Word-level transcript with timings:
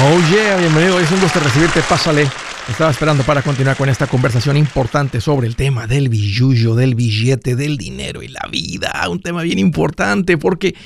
Oh 0.00 0.20
yeah, 0.30 0.56
bienvenido. 0.56 1.00
Es 1.00 1.10
un 1.10 1.20
gusto 1.20 1.40
recibirte. 1.40 1.82
Pásale. 1.82 2.28
Estaba 2.68 2.92
esperando 2.92 3.24
para 3.24 3.42
continuar 3.42 3.76
con 3.76 3.88
esta 3.88 4.06
conversación 4.06 4.56
importante 4.56 5.20
sobre 5.20 5.48
el 5.48 5.56
tema 5.56 5.88
del 5.88 6.08
billuyo, 6.08 6.76
del 6.76 6.94
billete, 6.94 7.56
del 7.56 7.76
dinero 7.76 8.22
y 8.22 8.28
la 8.28 8.48
vida. 8.48 8.92
Un 9.10 9.20
tema 9.20 9.42
bien 9.42 9.58
importante 9.58 10.38
porque 10.38 10.76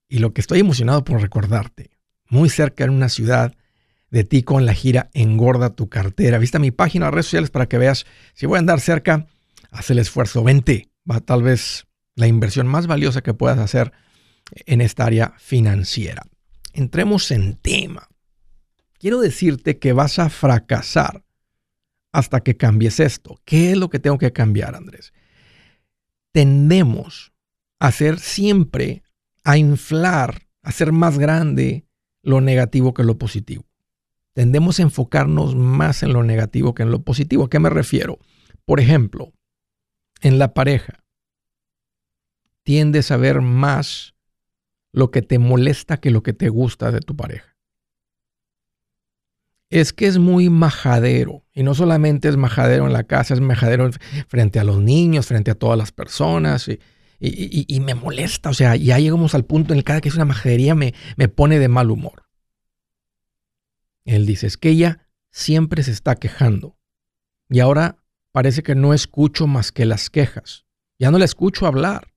Y 0.09 0.19
lo 0.19 0.33
que 0.33 0.41
estoy 0.41 0.59
emocionado 0.59 1.03
por 1.05 1.21
recordarte, 1.21 1.91
muy 2.27 2.49
cerca 2.49 2.83
en 2.83 2.89
una 2.89 3.09
ciudad 3.09 3.55
de 4.09 4.25
ti 4.25 4.43
con 4.43 4.65
la 4.65 4.73
gira 4.73 5.09
Engorda 5.13 5.69
tu 5.71 5.87
cartera. 5.87 6.37
Vista 6.37 6.59
mi 6.59 6.71
página, 6.71 7.09
redes 7.09 7.27
sociales 7.27 7.49
para 7.49 7.67
que 7.67 7.77
veas 7.77 8.05
si 8.33 8.45
voy 8.45 8.57
a 8.57 8.59
andar 8.59 8.81
cerca, 8.81 9.27
haz 9.71 9.89
el 9.89 9.99
esfuerzo, 9.99 10.43
vente. 10.43 10.89
Va 11.09 11.21
tal 11.21 11.41
vez 11.41 11.87
la 12.15 12.27
inversión 12.27 12.67
más 12.67 12.85
valiosa 12.85 13.21
que 13.21 13.33
puedas 13.33 13.59
hacer 13.59 13.93
en 14.65 14.81
esta 14.81 15.05
área 15.05 15.33
financiera. 15.37 16.23
Entremos 16.73 17.31
en 17.31 17.55
tema 17.55 18.07
quiero 19.03 19.19
decirte 19.19 19.79
que 19.79 19.91
vas 19.91 20.17
a 20.17 20.29
fracasar 20.29 21.25
hasta 22.13 22.39
que 22.39 22.55
cambies 22.55 23.01
esto. 23.01 23.37
¿Qué 23.43 23.71
es 23.71 23.77
lo 23.77 23.89
que 23.89 23.99
tengo 23.99 24.17
que 24.17 24.31
cambiar, 24.31 24.75
Andrés? 24.75 25.11
Tendemos 26.31 27.33
a 27.79 27.87
hacer 27.87 28.17
siempre, 28.17 29.03
a 29.43 29.57
inflar, 29.57 30.47
a 30.61 30.69
hacer 30.69 30.93
más 30.93 31.19
grande 31.19 31.85
lo 32.21 32.39
negativo 32.39 32.93
que 32.93 33.03
lo 33.03 33.17
positivo. 33.17 33.65
Tendemos 34.31 34.79
a 34.79 34.83
enfocarnos 34.83 35.53
más 35.53 36.01
en 36.01 36.13
lo 36.13 36.23
negativo 36.23 36.73
que 36.73 36.83
en 36.83 36.91
lo 36.91 37.03
positivo. 37.03 37.43
¿A 37.43 37.49
qué 37.49 37.59
me 37.59 37.69
refiero? 37.69 38.19
Por 38.63 38.79
ejemplo, 38.79 39.33
en 40.21 40.39
la 40.39 40.53
pareja, 40.53 41.03
tiendes 42.63 43.11
a 43.11 43.17
ver 43.17 43.41
más 43.41 44.15
lo 44.93 45.11
que 45.11 45.21
te 45.21 45.39
molesta 45.39 45.97
que 45.97 46.09
lo 46.09 46.23
que 46.23 46.31
te 46.31 46.47
gusta 46.47 46.89
de 46.89 47.01
tu 47.01 47.17
pareja 47.17 47.52
es 49.73 49.91
que 49.91 50.05
es 50.05 50.19
muy 50.19 50.51
majadero. 50.51 51.43
Y 51.51 51.63
no 51.63 51.73
solamente 51.73 52.29
es 52.29 52.37
majadero 52.37 52.85
en 52.85 52.93
la 52.93 53.05
casa, 53.05 53.33
es 53.33 53.41
majadero 53.41 53.89
frente 54.27 54.59
a 54.59 54.63
los 54.63 54.79
niños, 54.79 55.25
frente 55.25 55.49
a 55.49 55.55
todas 55.55 55.79
las 55.79 55.91
personas. 55.91 56.69
Y, 57.19 57.79
me 57.79 57.95
molesta. 57.95 58.51
O 58.51 58.53
sea, 58.53 58.75
ya 58.75 58.99
llegamos 58.99 59.33
al 59.33 59.45
punto 59.45 59.73
en 59.73 59.79
el 59.79 59.83
que 59.83 59.87
cada 59.87 60.01
que 60.01 60.09
es 60.09 60.15
una 60.15 60.25
majadería 60.25 60.75
me, 60.75 60.93
me 61.17 61.27
pone 61.27 61.57
de 61.57 61.69
mal 61.69 61.89
humor. 61.89 62.27
Él 64.05 64.27
dice, 64.27 64.45
es 64.45 64.57
que 64.57 64.69
ella 64.69 65.07
siempre 65.31 65.81
se 65.81 65.91
está 65.91 66.17
quejando. 66.17 66.77
Y 67.49 67.59
ahora 67.59 67.97
parece 68.31 68.61
que 68.61 68.75
no 68.75 68.93
escucho 68.93 69.47
más 69.47 69.71
que 69.71 69.85
las 69.85 70.11
quejas. 70.11 70.65
Ya 70.99 71.09
no 71.09 71.17
la 71.17 71.25
escucho 71.25 71.65
hablar. 71.65 72.13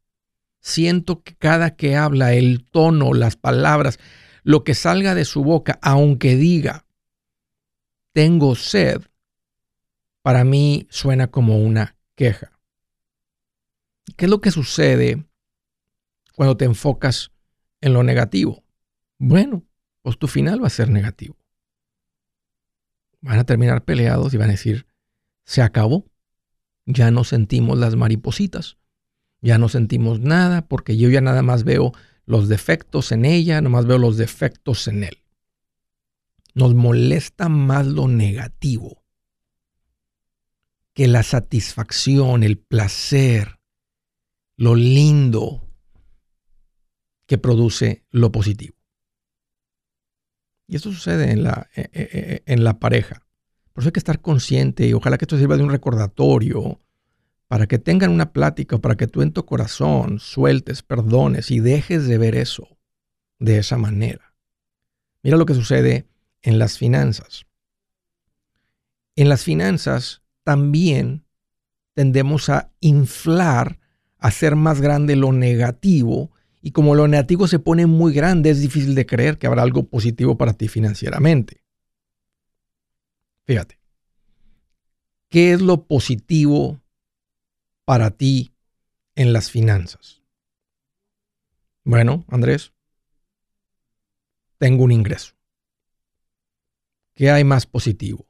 Siento 0.60 1.22
que 1.22 1.34
cada 1.34 1.74
que 1.74 1.96
habla, 1.96 2.34
el 2.34 2.66
tono, 2.70 3.14
las 3.14 3.36
palabras, 3.36 3.98
lo 4.42 4.62
que 4.62 4.74
salga 4.74 5.14
de 5.14 5.24
su 5.24 5.42
boca, 5.42 5.78
aunque 5.80 6.36
diga, 6.36 6.85
tengo 8.16 8.54
sed, 8.54 9.02
para 10.22 10.42
mí 10.42 10.86
suena 10.88 11.26
como 11.26 11.58
una 11.58 11.98
queja. 12.14 12.58
¿Qué 14.16 14.24
es 14.24 14.30
lo 14.30 14.40
que 14.40 14.50
sucede 14.50 15.26
cuando 16.34 16.56
te 16.56 16.64
enfocas 16.64 17.30
en 17.82 17.92
lo 17.92 18.02
negativo? 18.02 18.64
Bueno, 19.18 19.64
pues 20.00 20.16
tu 20.16 20.28
final 20.28 20.62
va 20.62 20.68
a 20.68 20.70
ser 20.70 20.88
negativo. 20.88 21.36
Van 23.20 23.38
a 23.38 23.44
terminar 23.44 23.84
peleados 23.84 24.32
y 24.32 24.38
van 24.38 24.48
a 24.48 24.52
decir, 24.52 24.86
se 25.44 25.60
acabó, 25.60 26.06
ya 26.86 27.10
no 27.10 27.22
sentimos 27.22 27.76
las 27.76 27.96
maripositas, 27.96 28.78
ya 29.42 29.58
no 29.58 29.68
sentimos 29.68 30.20
nada 30.20 30.66
porque 30.66 30.96
yo 30.96 31.10
ya 31.10 31.20
nada 31.20 31.42
más 31.42 31.64
veo 31.64 31.92
los 32.24 32.48
defectos 32.48 33.12
en 33.12 33.26
ella, 33.26 33.60
nada 33.60 33.68
más 33.68 33.84
veo 33.84 33.98
los 33.98 34.16
defectos 34.16 34.88
en 34.88 35.04
él. 35.04 35.25
Nos 36.56 36.74
molesta 36.74 37.50
más 37.50 37.86
lo 37.86 38.08
negativo 38.08 39.04
que 40.94 41.06
la 41.06 41.22
satisfacción, 41.22 42.42
el 42.42 42.56
placer, 42.56 43.60
lo 44.56 44.74
lindo 44.74 45.68
que 47.26 47.36
produce 47.36 48.06
lo 48.08 48.32
positivo. 48.32 48.74
Y 50.66 50.76
eso 50.76 50.90
sucede 50.90 51.30
en 51.30 51.42
la, 51.42 51.68
eh, 51.76 51.90
eh, 51.92 52.08
eh, 52.12 52.42
en 52.46 52.64
la 52.64 52.78
pareja. 52.78 53.26
Por 53.74 53.82
eso 53.82 53.88
hay 53.88 53.92
que 53.92 54.00
estar 54.00 54.22
consciente 54.22 54.88
y 54.88 54.94
ojalá 54.94 55.18
que 55.18 55.26
esto 55.26 55.36
sirva 55.36 55.58
de 55.58 55.62
un 55.62 55.70
recordatorio 55.70 56.80
para 57.48 57.66
que 57.66 57.78
tengan 57.78 58.12
una 58.12 58.32
plática, 58.32 58.78
para 58.78 58.96
que 58.96 59.08
tú 59.08 59.20
en 59.20 59.34
tu 59.34 59.44
corazón 59.44 60.20
sueltes, 60.20 60.82
perdones 60.82 61.50
y 61.50 61.60
dejes 61.60 62.06
de 62.06 62.16
ver 62.16 62.34
eso 62.34 62.78
de 63.38 63.58
esa 63.58 63.76
manera. 63.76 64.34
Mira 65.22 65.36
lo 65.36 65.44
que 65.44 65.52
sucede 65.52 66.08
en 66.46 66.60
las 66.60 66.78
finanzas. 66.78 67.44
En 69.16 69.28
las 69.28 69.42
finanzas 69.42 70.22
también 70.44 71.26
tendemos 71.92 72.48
a 72.48 72.72
inflar, 72.78 73.80
a 74.18 74.28
hacer 74.28 74.54
más 74.54 74.80
grande 74.80 75.16
lo 75.16 75.32
negativo 75.32 76.30
y 76.62 76.70
como 76.70 76.94
lo 76.94 77.08
negativo 77.08 77.48
se 77.48 77.58
pone 77.58 77.86
muy 77.86 78.14
grande 78.14 78.50
es 78.50 78.60
difícil 78.60 78.94
de 78.94 79.06
creer 79.06 79.38
que 79.38 79.48
habrá 79.48 79.62
algo 79.62 79.88
positivo 79.88 80.38
para 80.38 80.52
ti 80.52 80.68
financieramente. 80.68 81.64
Fíjate, 83.44 83.80
¿qué 85.28 85.52
es 85.52 85.60
lo 85.60 85.84
positivo 85.86 86.80
para 87.84 88.12
ti 88.12 88.52
en 89.16 89.32
las 89.32 89.50
finanzas? 89.50 90.22
Bueno, 91.82 92.24
Andrés, 92.28 92.72
tengo 94.58 94.84
un 94.84 94.92
ingreso. 94.92 95.35
¿Qué 97.16 97.30
hay 97.30 97.44
más 97.44 97.64
positivo? 97.66 98.28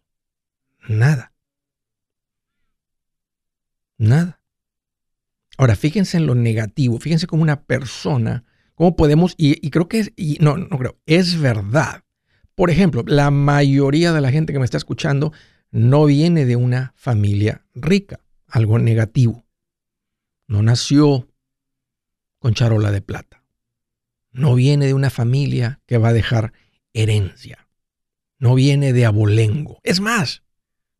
Nada. 0.88 1.32
Nada. 3.98 4.40
Ahora, 5.58 5.74
fíjense 5.74 6.16
en 6.16 6.26
lo 6.26 6.36
negativo, 6.36 6.98
fíjense 7.00 7.26
como 7.26 7.42
una 7.42 7.64
persona, 7.64 8.44
cómo 8.76 8.94
podemos, 8.94 9.34
y, 9.36 9.70
creo 9.70 9.88
que 9.88 9.98
es, 9.98 10.12
no, 10.38 10.56
no 10.56 10.78
creo, 10.78 10.98
es 11.04 11.40
verdad. 11.40 12.04
Por 12.54 12.70
ejemplo, 12.70 13.02
la 13.06 13.32
mayoría 13.32 14.12
de 14.12 14.20
la 14.20 14.30
gente 14.30 14.52
que 14.52 14.60
me 14.60 14.64
está 14.64 14.76
escuchando 14.76 15.32
no 15.72 16.04
viene 16.04 16.44
de 16.44 16.54
una 16.54 16.92
familia 16.94 17.66
rica, 17.74 18.20
algo 18.46 18.78
negativo. 18.78 19.44
No 20.46 20.62
nació 20.62 21.28
con 22.38 22.54
charola 22.54 22.92
de 22.92 23.00
plata. 23.00 23.42
No 24.30 24.54
viene 24.54 24.86
de 24.86 24.94
una 24.94 25.10
familia 25.10 25.80
que 25.86 25.98
va 25.98 26.10
a 26.10 26.12
dejar 26.12 26.52
herencia 26.92 27.65
no 28.38 28.54
viene 28.54 28.92
de 28.92 29.06
abolengo. 29.06 29.78
Es 29.82 30.00
más, 30.00 30.42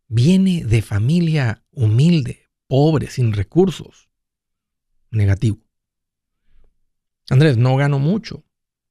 viene 0.08 0.64
de 0.64 0.82
familia 0.82 1.64
humilde, 1.70 2.48
pobre, 2.66 3.08
sin 3.08 3.32
recursos. 3.32 4.08
Negativo. 5.10 5.58
Andrés, 7.30 7.56
no 7.56 7.76
gano 7.76 7.98
mucho. 7.98 8.44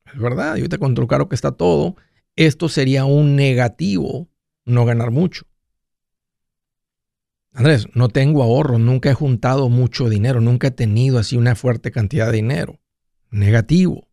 Es 0.06 0.20
verdad, 0.20 0.56
yo 0.58 0.70
te 0.70 0.78
con 0.78 0.94
lo 0.94 1.08
caro 1.08 1.30
que 1.30 1.36
está 1.36 1.52
todo. 1.52 1.96
Esto 2.36 2.70
sería 2.70 3.06
un 3.06 3.36
negativo, 3.36 4.30
no 4.66 4.86
ganar 4.86 5.12
mucho. 5.12 5.46
Andrés, 7.54 7.88
no 7.94 8.10
tengo 8.10 8.44
ahorro, 8.44 8.78
nunca 8.80 9.10
he 9.10 9.14
juntado 9.14 9.70
mucho 9.70 10.10
dinero, 10.10 10.42
nunca 10.42 10.68
he 10.68 10.72
tenido 10.72 11.18
así 11.18 11.38
una 11.38 11.56
fuerte 11.56 11.92
cantidad 11.92 12.28
de 12.28 12.34
dinero. 12.34 12.82
Negativo. 13.32 14.10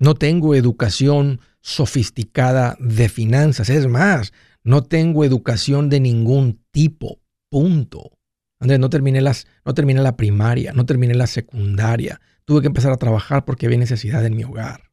No 0.00 0.14
tengo 0.14 0.54
educación 0.54 1.40
sofisticada 1.60 2.76
de 2.80 3.10
finanzas. 3.10 3.68
Es 3.68 3.86
más, 3.86 4.32
no 4.64 4.82
tengo 4.82 5.24
educación 5.26 5.90
de 5.90 6.00
ningún 6.00 6.58
tipo. 6.70 7.20
Punto. 7.50 8.18
Andrés, 8.58 8.80
no 8.80 8.88
terminé, 8.88 9.20
las, 9.20 9.46
no 9.64 9.74
la 9.74 10.16
primaria, 10.16 10.72
no 10.72 10.86
terminé 10.86 11.14
la 11.14 11.26
secundaria. 11.26 12.20
Tuve 12.46 12.62
que 12.62 12.68
empezar 12.68 12.92
a 12.92 12.96
trabajar 12.96 13.44
porque 13.44 13.66
había 13.66 13.78
necesidad 13.78 14.24
en 14.24 14.36
mi 14.36 14.42
hogar. 14.44 14.90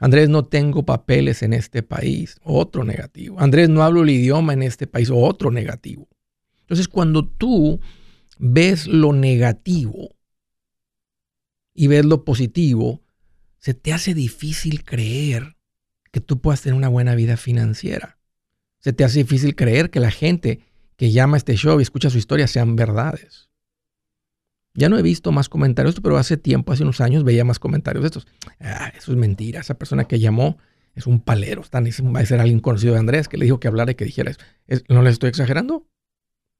Andrés, 0.00 0.30
no 0.30 0.46
tengo 0.46 0.84
papeles 0.84 1.42
en 1.42 1.52
este 1.52 1.82
país. 1.82 2.38
Otro 2.42 2.82
negativo. 2.82 3.38
Andrés, 3.38 3.68
no 3.68 3.82
hablo 3.82 4.04
el 4.04 4.10
idioma 4.10 4.54
en 4.54 4.62
este 4.62 4.86
país. 4.86 5.10
Otro 5.12 5.50
negativo. 5.50 6.08
Entonces, 6.62 6.88
cuando 6.88 7.28
tú 7.28 7.78
ves 8.38 8.86
lo 8.86 9.12
negativo 9.12 10.16
y 11.74 11.86
ves 11.86 12.04
lo 12.04 12.24
positivo, 12.24 13.02
se 13.58 13.74
te 13.74 13.92
hace 13.92 14.14
difícil 14.14 14.84
creer 14.84 15.56
que 16.10 16.20
tú 16.20 16.40
puedas 16.40 16.62
tener 16.62 16.76
una 16.76 16.88
buena 16.88 17.14
vida 17.14 17.36
financiera. 17.36 18.18
Se 18.80 18.92
te 18.92 19.04
hace 19.04 19.20
difícil 19.20 19.54
creer 19.54 19.90
que 19.90 20.00
la 20.00 20.10
gente 20.10 20.60
que 20.96 21.12
llama 21.12 21.36
a 21.36 21.38
este 21.38 21.56
show 21.56 21.78
y 21.78 21.82
escucha 21.82 22.10
su 22.10 22.18
historia 22.18 22.46
sean 22.46 22.76
verdades. 22.76 23.48
Ya 24.74 24.88
no 24.88 24.98
he 24.98 25.02
visto 25.02 25.32
más 25.32 25.48
comentarios, 25.48 26.00
pero 26.00 26.16
hace 26.16 26.36
tiempo, 26.36 26.72
hace 26.72 26.82
unos 26.82 27.00
años, 27.00 27.24
veía 27.24 27.44
más 27.44 27.58
comentarios 27.58 28.02
de 28.02 28.06
estos. 28.06 28.26
Ah, 28.58 28.92
eso 28.96 29.12
es 29.12 29.18
mentira. 29.18 29.60
Esa 29.60 29.74
persona 29.74 30.04
que 30.04 30.18
llamó 30.18 30.58
es 30.94 31.06
un 31.06 31.20
palero. 31.20 31.62
va 31.72 32.20
a 32.20 32.26
ser 32.26 32.40
alguien 32.40 32.60
conocido 32.60 32.94
de 32.94 33.00
Andrés 33.00 33.28
que 33.28 33.36
le 33.36 33.44
dijo 33.44 33.60
que 33.60 33.68
hablara 33.68 33.92
y 33.92 33.94
que 33.94 34.04
dijera 34.04 34.30
eso. 34.30 34.40
¿No 34.88 35.02
les 35.02 35.14
estoy 35.14 35.28
exagerando? 35.28 35.86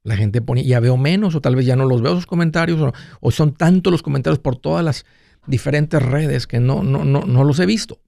La 0.05 0.17
gente 0.17 0.43
pone, 0.43 0.65
ya 0.65 0.81
veo 0.81 0.97
menos, 0.97 1.35
o 1.35 1.41
tal 1.41 1.55
vez 1.57 1.67
ya 1.67 1.77
no 1.77 1.85
los 1.85 2.03
veo 2.03 2.13
esos 2.13 2.27
comentarios, 2.27 2.81
o, 2.81 2.93
o 3.21 3.31
son 3.31 3.55
tantos 3.55 3.91
los 3.93 4.03
comentarios 4.03 4.39
por 4.39 4.57
todas 4.57 4.85
las 4.85 5.07
diferentes 5.47 6.03
redes 6.03 6.47
que 6.47 6.61
no, 6.61 6.83
no, 6.83 7.05
no, 7.05 7.23
no 7.23 7.45
los 7.45 7.59
he 7.61 7.67
visto. 7.67 8.01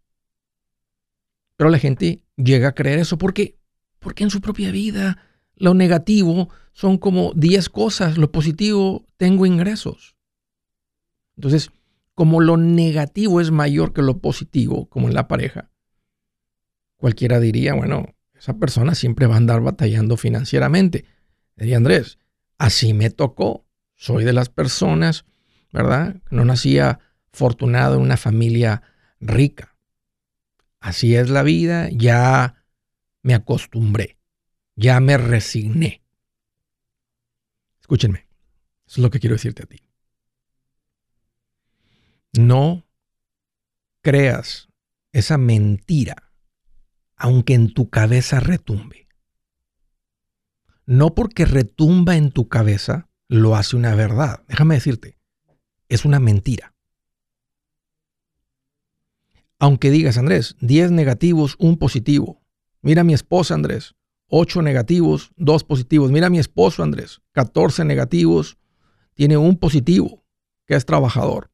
Pero 1.56 1.70
la 1.70 1.78
gente 1.78 2.22
llega 2.36 2.68
a 2.68 2.74
creer 2.74 2.98
eso 2.98 3.18
porque, 3.18 3.56
porque 4.00 4.24
en 4.24 4.30
su 4.30 4.40
propia 4.40 4.70
vida 4.70 5.18
lo 5.56 5.74
negativo 5.74 6.48
son 6.72 6.98
como 6.98 7.32
10 7.34 7.68
cosas, 7.68 8.18
lo 8.18 8.32
positivo 8.32 9.06
tengo 9.16 9.46
ingresos. 9.46 10.16
Entonces, 11.36 11.70
como 12.14 12.40
lo 12.40 12.56
negativo 12.56 13.40
es 13.40 13.50
mayor 13.50 13.92
que 13.92 14.02
lo 14.02 14.18
positivo, 14.18 14.86
como 14.88 15.08
en 15.08 15.14
la 15.14 15.28
pareja, 15.28 15.70
cualquiera 16.96 17.40
diría, 17.40 17.74
bueno, 17.74 18.14
esa 18.34 18.58
persona 18.58 18.94
siempre 18.94 19.26
va 19.26 19.34
a 19.34 19.38
andar 19.38 19.60
batallando 19.60 20.16
financieramente. 20.16 21.04
Diría 21.56 21.76
Andrés, 21.76 22.18
así 22.58 22.94
me 22.94 23.10
tocó. 23.10 23.66
Soy 23.96 24.24
de 24.24 24.32
las 24.32 24.48
personas, 24.48 25.24
¿verdad? 25.72 26.16
No 26.30 26.44
nacía 26.44 27.00
afortunado 27.32 27.96
en 27.96 28.02
una 28.02 28.16
familia 28.16 28.82
rica. 29.20 29.76
Así 30.80 31.16
es 31.16 31.30
la 31.30 31.42
vida, 31.42 31.88
ya 31.90 32.64
me 33.22 33.34
acostumbré, 33.34 34.18
ya 34.76 35.00
me 35.00 35.16
resigné. 35.16 36.02
Escúchenme, 37.80 38.26
eso 38.86 39.00
es 39.00 39.02
lo 39.02 39.10
que 39.10 39.20
quiero 39.20 39.36
decirte 39.36 39.62
a 39.62 39.66
ti. 39.66 39.80
No 42.32 42.86
creas 44.02 44.68
esa 45.12 45.38
mentira, 45.38 46.32
aunque 47.16 47.54
en 47.54 47.72
tu 47.72 47.88
cabeza 47.88 48.40
retumbe. 48.40 49.03
No 50.86 51.14
porque 51.14 51.44
retumba 51.44 52.16
en 52.16 52.30
tu 52.30 52.48
cabeza 52.48 53.08
lo 53.28 53.56
hace 53.56 53.76
una 53.76 53.94
verdad. 53.94 54.44
Déjame 54.48 54.74
decirte, 54.74 55.18
es 55.88 56.04
una 56.04 56.20
mentira. 56.20 56.74
Aunque 59.58 59.90
digas, 59.90 60.18
Andrés, 60.18 60.56
10 60.60 60.90
negativos, 60.90 61.56
un 61.58 61.78
positivo. 61.78 62.42
Mira 62.82 63.00
a 63.00 63.04
mi 63.04 63.14
esposa, 63.14 63.54
Andrés, 63.54 63.94
8 64.28 64.62
negativos, 64.62 65.32
2 65.36 65.64
positivos. 65.64 66.10
Mira 66.10 66.26
a 66.26 66.30
mi 66.30 66.38
esposo, 66.38 66.82
Andrés, 66.82 67.22
14 67.32 67.84
negativos, 67.84 68.58
tiene 69.14 69.36
un 69.36 69.56
positivo, 69.56 70.24
que 70.66 70.74
es 70.74 70.84
trabajador. 70.84 71.50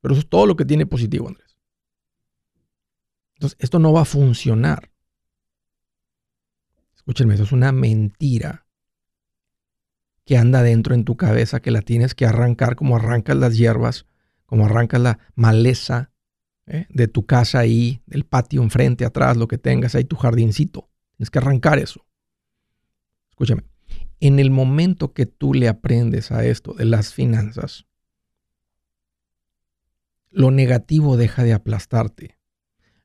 Pero 0.00 0.14
eso 0.14 0.20
es 0.20 0.28
todo 0.28 0.46
lo 0.46 0.56
que 0.56 0.64
tiene 0.64 0.86
positivo, 0.86 1.28
Andrés. 1.28 1.56
Entonces, 3.34 3.58
esto 3.60 3.78
no 3.78 3.92
va 3.92 4.00
a 4.00 4.06
funcionar. 4.06 4.90
Escúchenme, 7.06 7.34
eso 7.34 7.44
es 7.44 7.52
una 7.52 7.70
mentira 7.70 8.66
que 10.24 10.36
anda 10.36 10.64
dentro 10.64 10.92
en 10.92 11.04
tu 11.04 11.16
cabeza, 11.16 11.60
que 11.60 11.70
la 11.70 11.82
tienes 11.82 12.16
que 12.16 12.26
arrancar 12.26 12.74
como 12.74 12.96
arrancas 12.96 13.36
las 13.36 13.56
hierbas, 13.56 14.06
como 14.44 14.66
arrancas 14.66 15.00
la 15.00 15.20
maleza 15.36 16.10
¿eh? 16.66 16.86
de 16.88 17.06
tu 17.06 17.24
casa 17.24 17.60
ahí, 17.60 18.02
del 18.06 18.24
patio 18.24 18.60
enfrente, 18.60 19.04
atrás, 19.04 19.36
lo 19.36 19.46
que 19.46 19.56
tengas 19.56 19.94
ahí, 19.94 20.02
tu 20.02 20.16
jardincito. 20.16 20.90
Tienes 21.16 21.30
que 21.30 21.38
arrancar 21.38 21.78
eso. 21.78 22.04
Escúchame, 23.30 23.62
en 24.18 24.40
el 24.40 24.50
momento 24.50 25.12
que 25.12 25.26
tú 25.26 25.54
le 25.54 25.68
aprendes 25.68 26.32
a 26.32 26.44
esto 26.44 26.74
de 26.74 26.86
las 26.86 27.14
finanzas, 27.14 27.86
lo 30.30 30.50
negativo 30.50 31.16
deja 31.16 31.44
de 31.44 31.52
aplastarte, 31.52 32.36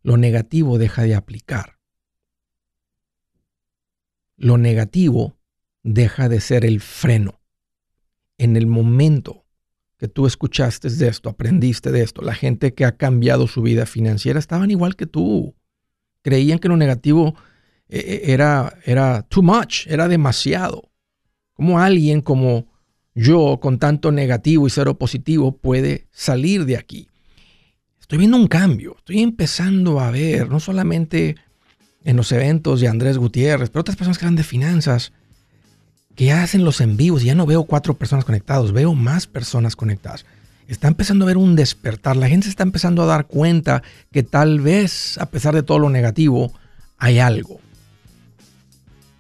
lo 0.02 0.18
negativo 0.18 0.80
deja 0.80 1.04
de 1.04 1.14
aplicar. 1.14 1.81
Lo 4.42 4.58
negativo 4.58 5.38
deja 5.84 6.28
de 6.28 6.42
ser 6.42 6.66
el 6.66 6.82
freno. 6.82 7.40
En 8.40 8.58
el 8.58 8.66
momento 8.66 9.46
que 10.00 10.08
tú 10.08 10.26
escuchaste 10.26 10.90
de 10.90 11.10
esto, 11.10 11.30
aprendiste 11.30 11.92
de 11.92 12.02
esto, 12.02 12.24
la 12.24 12.34
gente 12.34 12.74
que 12.74 12.86
ha 12.86 12.98
cambiado 12.98 13.48
su 13.48 13.62
vida 13.62 13.86
financiera 13.86 14.40
estaban 14.40 14.72
igual 14.72 14.96
que 14.96 15.06
tú. 15.06 15.54
Creían 16.24 16.58
que 16.58 16.70
lo 16.70 16.76
negativo 16.76 17.36
eh, 17.88 18.00
eh, 18.00 18.22
era, 18.34 18.80
era 18.84 19.22
too 19.22 19.44
much, 19.44 19.86
era 19.86 20.08
demasiado. 20.08 20.90
¿Cómo 21.54 21.80
alguien 21.80 22.22
como 22.22 22.66
yo, 23.14 23.60
con 23.62 23.78
tanto 23.78 24.12
negativo 24.12 24.66
y 24.66 24.72
cero 24.72 24.98
positivo, 24.98 25.56
puede 25.56 26.08
salir 26.10 26.66
de 26.66 26.78
aquí? 26.78 27.10
Estoy 28.00 28.18
viendo 28.18 28.38
un 28.38 28.48
cambio, 28.48 28.96
estoy 28.98 29.22
empezando 29.22 30.00
a 30.00 30.10
ver, 30.10 30.50
no 30.50 30.60
solamente 30.60 31.36
en 32.04 32.18
los 32.18 32.32
eventos 32.32 32.82
de 32.82 32.88
Andrés 32.88 33.18
Gutiérrez, 33.18 33.70
pero 33.70 33.82
otras 33.82 33.98
personas 33.98 34.18
que 34.18 34.26
hablan 34.26 34.36
de 34.36 34.44
finanzas, 34.44 35.12
que 36.16 36.32
hacen 36.32 36.66
los 36.66 36.82
en 36.82 36.98
ya 36.98 37.36
no 37.36 37.46
veo 37.46 37.64
cuatro 37.64 37.98
personas 37.98 38.26
conectadas, 38.26 38.72
veo 38.72 38.94
más 38.94 39.28
personas 39.28 39.76
conectadas. 39.76 40.26
Está 40.68 40.88
empezando 40.88 41.26
a 41.26 41.28
ver 41.28 41.38
un 41.38 41.56
despertar, 41.56 42.16
la 42.16 42.30
gente 42.30 42.46
se 42.46 42.52
está 42.52 42.64
empezando 42.64 43.04
a 43.04 43.06
dar 43.06 43.28
cuenta 43.28 43.84
que 44.12 44.24
tal 44.24 44.62
vez, 44.62 45.18
a 45.18 45.26
pesar 45.28 45.54
de 45.54 45.64
todo 45.64 45.80
lo 45.80 45.90
negativo, 45.90 46.54
hay 46.98 47.20
algo. 47.20 47.60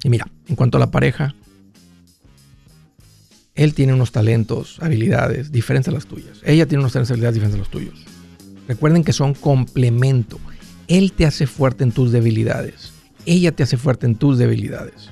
Y 0.04 0.10
mira, 0.10 0.28
en 0.48 0.56
cuanto 0.56 0.78
a 0.78 0.80
la 0.80 0.92
pareja, 0.92 1.36
él 3.56 3.73
tiene 3.73 3.94
unos 3.94 4.11
talentos, 4.11 4.78
habilidades 4.81 5.52
diferentes 5.52 5.90
a 5.90 5.92
las 5.92 6.06
tuyas. 6.06 6.40
Ella 6.44 6.66
tiene 6.66 6.81
unos 6.81 6.94
talentos, 6.94 7.11
habilidades 7.11 7.35
diferentes 7.35 7.56
a 7.56 7.59
los 7.59 7.69
tuyos. 7.69 8.06
Recuerden 8.68 9.04
que 9.04 9.14
son 9.14 9.33
complemento. 9.33 10.40
Él 10.92 11.14
te 11.14 11.26
hace 11.26 11.48
fuerte 11.48 11.86
en 11.86 11.94
tus 11.94 12.12
debilidades. 12.12 12.92
Ella 13.26 13.54
te 13.54 13.64
hace 13.64 13.78
fuerte 13.78 14.06
en 14.07 14.16
tus 14.16 14.38
debilidades. 14.38 15.10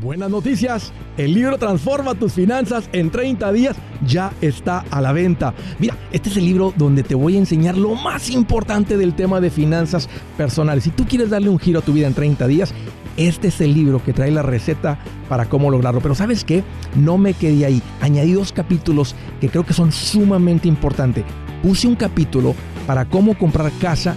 Buenas 0.00 0.30
noticias, 0.30 0.90
el 1.18 1.34
libro 1.34 1.58
Transforma 1.58 2.14
tus 2.14 2.32
finanzas 2.32 2.88
en 2.94 3.10
30 3.10 3.52
días 3.52 3.76
ya 4.06 4.32
está 4.40 4.82
a 4.90 5.02
la 5.02 5.12
venta. 5.12 5.52
Mira, 5.78 5.94
este 6.10 6.30
es 6.30 6.38
el 6.38 6.46
libro 6.46 6.72
donde 6.74 7.02
te 7.02 7.14
voy 7.14 7.36
a 7.36 7.38
enseñar 7.40 7.76
lo 7.76 7.96
más 7.96 8.30
importante 8.30 8.96
del 8.96 9.12
tema 9.12 9.42
de 9.42 9.50
finanzas 9.50 10.08
personales. 10.38 10.84
Si 10.84 10.90
tú 10.90 11.04
quieres 11.04 11.28
darle 11.28 11.50
un 11.50 11.58
giro 11.58 11.80
a 11.80 11.82
tu 11.82 11.92
vida 11.92 12.06
en 12.06 12.14
30 12.14 12.46
días, 12.46 12.72
este 13.18 13.48
es 13.48 13.60
el 13.60 13.74
libro 13.74 14.02
que 14.02 14.14
trae 14.14 14.30
la 14.30 14.40
receta 14.40 14.98
para 15.28 15.50
cómo 15.50 15.70
lograrlo. 15.70 16.00
Pero 16.00 16.14
sabes 16.14 16.44
qué, 16.44 16.64
no 16.96 17.18
me 17.18 17.34
quedé 17.34 17.66
ahí. 17.66 17.82
Añadí 18.00 18.32
dos 18.32 18.52
capítulos 18.52 19.14
que 19.38 19.50
creo 19.50 19.66
que 19.66 19.74
son 19.74 19.92
sumamente 19.92 20.66
importantes. 20.66 21.26
Puse 21.62 21.86
un 21.86 21.94
capítulo 21.94 22.54
para 22.86 23.04
cómo 23.04 23.36
comprar 23.36 23.70
casa 23.80 24.16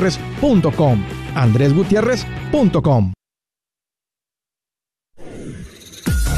andresgutierrez.com. 0.01 1.03
andresgutierrez.com. 1.35 3.20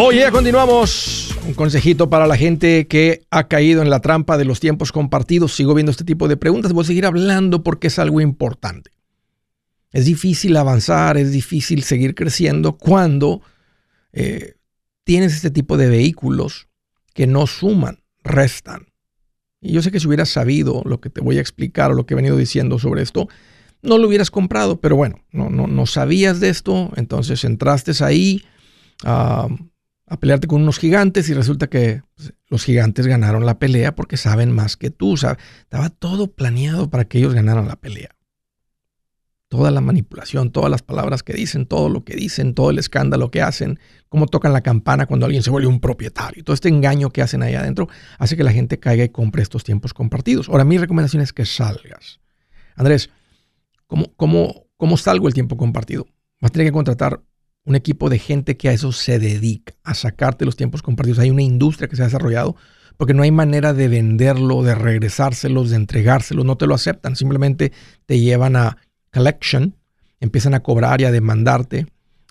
Oye, 0.00 0.30
continuamos. 0.30 1.36
Un 1.44 1.54
consejito 1.54 2.08
para 2.08 2.28
la 2.28 2.36
gente 2.36 2.86
que 2.86 3.26
ha 3.32 3.48
caído 3.48 3.82
en 3.82 3.90
la 3.90 3.98
trampa 3.98 4.38
de 4.38 4.44
los 4.44 4.60
tiempos 4.60 4.92
compartidos. 4.92 5.56
Sigo 5.56 5.74
viendo 5.74 5.90
este 5.90 6.04
tipo 6.04 6.28
de 6.28 6.36
preguntas. 6.36 6.72
Voy 6.72 6.84
a 6.84 6.86
seguir 6.86 7.04
hablando 7.04 7.64
porque 7.64 7.88
es 7.88 7.98
algo 7.98 8.20
importante. 8.20 8.92
Es 9.90 10.04
difícil 10.04 10.56
avanzar, 10.56 11.16
es 11.16 11.32
difícil 11.32 11.82
seguir 11.82 12.14
creciendo 12.14 12.76
cuando 12.76 13.42
eh, 14.12 14.54
tienes 15.02 15.34
este 15.34 15.50
tipo 15.50 15.76
de 15.76 15.88
vehículos 15.88 16.68
que 17.12 17.26
no 17.26 17.48
suman, 17.48 18.04
restan. 18.22 18.86
Y 19.60 19.72
yo 19.72 19.82
sé 19.82 19.90
que 19.90 19.98
si 19.98 20.06
hubieras 20.06 20.28
sabido 20.28 20.82
lo 20.84 21.00
que 21.00 21.10
te 21.10 21.22
voy 21.22 21.38
a 21.38 21.40
explicar 21.40 21.90
o 21.90 21.94
lo 21.94 22.06
que 22.06 22.14
he 22.14 22.16
venido 22.16 22.36
diciendo 22.36 22.78
sobre 22.78 23.02
esto, 23.02 23.26
no 23.82 23.98
lo 23.98 24.06
hubieras 24.06 24.30
comprado, 24.30 24.80
pero 24.80 24.94
bueno, 24.94 25.24
no, 25.32 25.50
no, 25.50 25.66
no 25.66 25.86
sabías 25.86 26.38
de 26.38 26.50
esto, 26.50 26.92
entonces 26.94 27.42
entraste 27.42 27.92
ahí. 28.04 28.44
a 29.02 29.48
a 30.08 30.18
pelearte 30.18 30.46
con 30.46 30.62
unos 30.62 30.78
gigantes 30.78 31.28
y 31.28 31.34
resulta 31.34 31.68
que 31.68 32.02
pues, 32.16 32.32
los 32.48 32.64
gigantes 32.64 33.06
ganaron 33.06 33.44
la 33.44 33.58
pelea 33.58 33.94
porque 33.94 34.16
saben 34.16 34.52
más 34.52 34.76
que 34.76 34.90
tú. 34.90 35.16
Sea, 35.16 35.38
estaba 35.60 35.90
todo 35.90 36.32
planeado 36.32 36.88
para 36.88 37.04
que 37.04 37.18
ellos 37.18 37.34
ganaran 37.34 37.68
la 37.68 37.76
pelea. 37.76 38.10
Toda 39.48 39.70
la 39.70 39.80
manipulación, 39.80 40.50
todas 40.50 40.70
las 40.70 40.82
palabras 40.82 41.22
que 41.22 41.32
dicen, 41.32 41.66
todo 41.66 41.88
lo 41.88 42.04
que 42.04 42.14
dicen, 42.14 42.54
todo 42.54 42.70
el 42.70 42.78
escándalo 42.78 43.30
que 43.30 43.40
hacen, 43.40 43.78
cómo 44.08 44.26
tocan 44.26 44.52
la 44.52 44.62
campana 44.62 45.06
cuando 45.06 45.24
alguien 45.24 45.42
se 45.42 45.50
vuelve 45.50 45.68
un 45.68 45.80
propietario. 45.80 46.44
Todo 46.44 46.52
este 46.52 46.68
engaño 46.68 47.10
que 47.10 47.22
hacen 47.22 47.42
ahí 47.42 47.54
adentro 47.54 47.88
hace 48.18 48.36
que 48.36 48.44
la 48.44 48.52
gente 48.52 48.78
caiga 48.78 49.04
y 49.04 49.08
compre 49.08 49.42
estos 49.42 49.64
tiempos 49.64 49.94
compartidos. 49.94 50.48
Ahora, 50.48 50.64
mi 50.64 50.76
recomendación 50.76 51.22
es 51.22 51.32
que 51.32 51.46
salgas. 51.46 52.20
Andrés, 52.76 53.10
¿cómo, 53.86 54.12
cómo, 54.16 54.66
cómo 54.76 54.98
salgo 54.98 55.28
el 55.28 55.34
tiempo 55.34 55.56
compartido? 55.56 56.06
Vas 56.40 56.50
a 56.50 56.52
tener 56.52 56.68
que 56.68 56.72
contratar 56.72 57.22
un 57.68 57.76
equipo 57.76 58.08
de 58.08 58.18
gente 58.18 58.56
que 58.56 58.70
a 58.70 58.72
eso 58.72 58.92
se 58.92 59.18
dedica, 59.18 59.74
a 59.84 59.92
sacarte 59.92 60.46
los 60.46 60.56
tiempos 60.56 60.80
compartidos. 60.80 61.18
Hay 61.18 61.28
una 61.28 61.42
industria 61.42 61.86
que 61.86 61.96
se 61.96 62.02
ha 62.02 62.06
desarrollado 62.06 62.56
porque 62.96 63.12
no 63.12 63.22
hay 63.22 63.30
manera 63.30 63.74
de 63.74 63.88
venderlo, 63.88 64.62
de 64.62 64.74
regresárselos, 64.74 65.70
de 65.70 65.76
entregárselos, 65.76 66.46
no 66.46 66.56
te 66.56 66.66
lo 66.66 66.74
aceptan, 66.74 67.14
simplemente 67.14 67.72
te 68.06 68.18
llevan 68.18 68.56
a 68.56 68.78
collection, 69.12 69.76
empiezan 70.18 70.54
a 70.54 70.60
cobrar 70.60 71.02
y 71.02 71.04
a 71.04 71.12
demandarte 71.12 71.86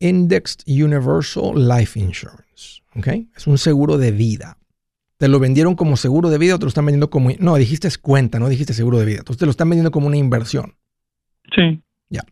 Indexed 0.00 0.64
Universal 0.66 1.68
Life 1.68 1.98
Insurance. 1.98 2.82
¿okay? 2.96 3.28
Es 3.36 3.46
un 3.46 3.58
seguro 3.58 3.98
de 3.98 4.10
vida. 4.12 4.58
Te 5.18 5.28
lo 5.28 5.38
vendieron 5.38 5.76
como 5.76 5.96
seguro 5.96 6.30
de 6.30 6.38
vida 6.38 6.56
o 6.56 6.58
te 6.58 6.64
lo 6.64 6.68
están 6.68 6.86
vendiendo 6.86 7.08
como... 7.10 7.30
No, 7.38 7.54
dijiste 7.54 7.88
cuenta, 8.00 8.40
no 8.40 8.48
dijiste 8.48 8.74
seguro 8.74 8.98
de 8.98 9.04
vida. 9.04 9.18
Entonces 9.18 9.38
te 9.38 9.46
lo 9.46 9.50
están 9.50 9.68
vendiendo 9.68 9.92
como 9.92 10.08
una 10.08 10.16
inversión. 10.16 10.74
Sí. 11.54 11.80
Ya. 12.08 12.22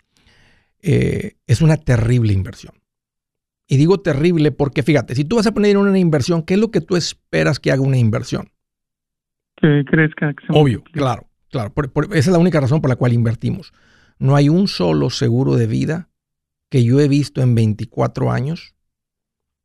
Eh, 0.82 1.36
es 1.46 1.62
una 1.62 1.76
terrible 1.76 2.32
inversión. 2.32 2.74
Y 3.68 3.76
digo 3.76 4.00
terrible 4.00 4.50
porque 4.50 4.82
fíjate, 4.82 5.14
si 5.14 5.24
tú 5.24 5.36
vas 5.36 5.46
a 5.46 5.52
poner 5.52 5.70
en 5.70 5.76
una 5.76 5.98
inversión, 5.98 6.42
¿qué 6.42 6.54
es 6.54 6.60
lo 6.60 6.72
que 6.72 6.80
tú 6.80 6.96
esperas 6.96 7.60
que 7.60 7.70
haga 7.70 7.82
una 7.82 7.98
inversión? 7.98 8.50
Que 9.56 9.84
crezca. 9.86 10.34
Que 10.34 10.46
Obvio, 10.48 10.82
claro, 10.92 11.28
claro. 11.50 11.72
esa 12.10 12.18
es 12.18 12.26
la 12.26 12.38
única 12.38 12.58
razón 12.58 12.80
por 12.80 12.90
la 12.90 12.96
cual 12.96 13.12
invertimos. 13.12 13.72
No 14.20 14.36
hay 14.36 14.50
un 14.50 14.68
solo 14.68 15.08
seguro 15.08 15.56
de 15.56 15.66
vida 15.66 16.10
que 16.68 16.84
yo 16.84 17.00
he 17.00 17.08
visto 17.08 17.40
en 17.40 17.54
24 17.54 18.30
años 18.30 18.74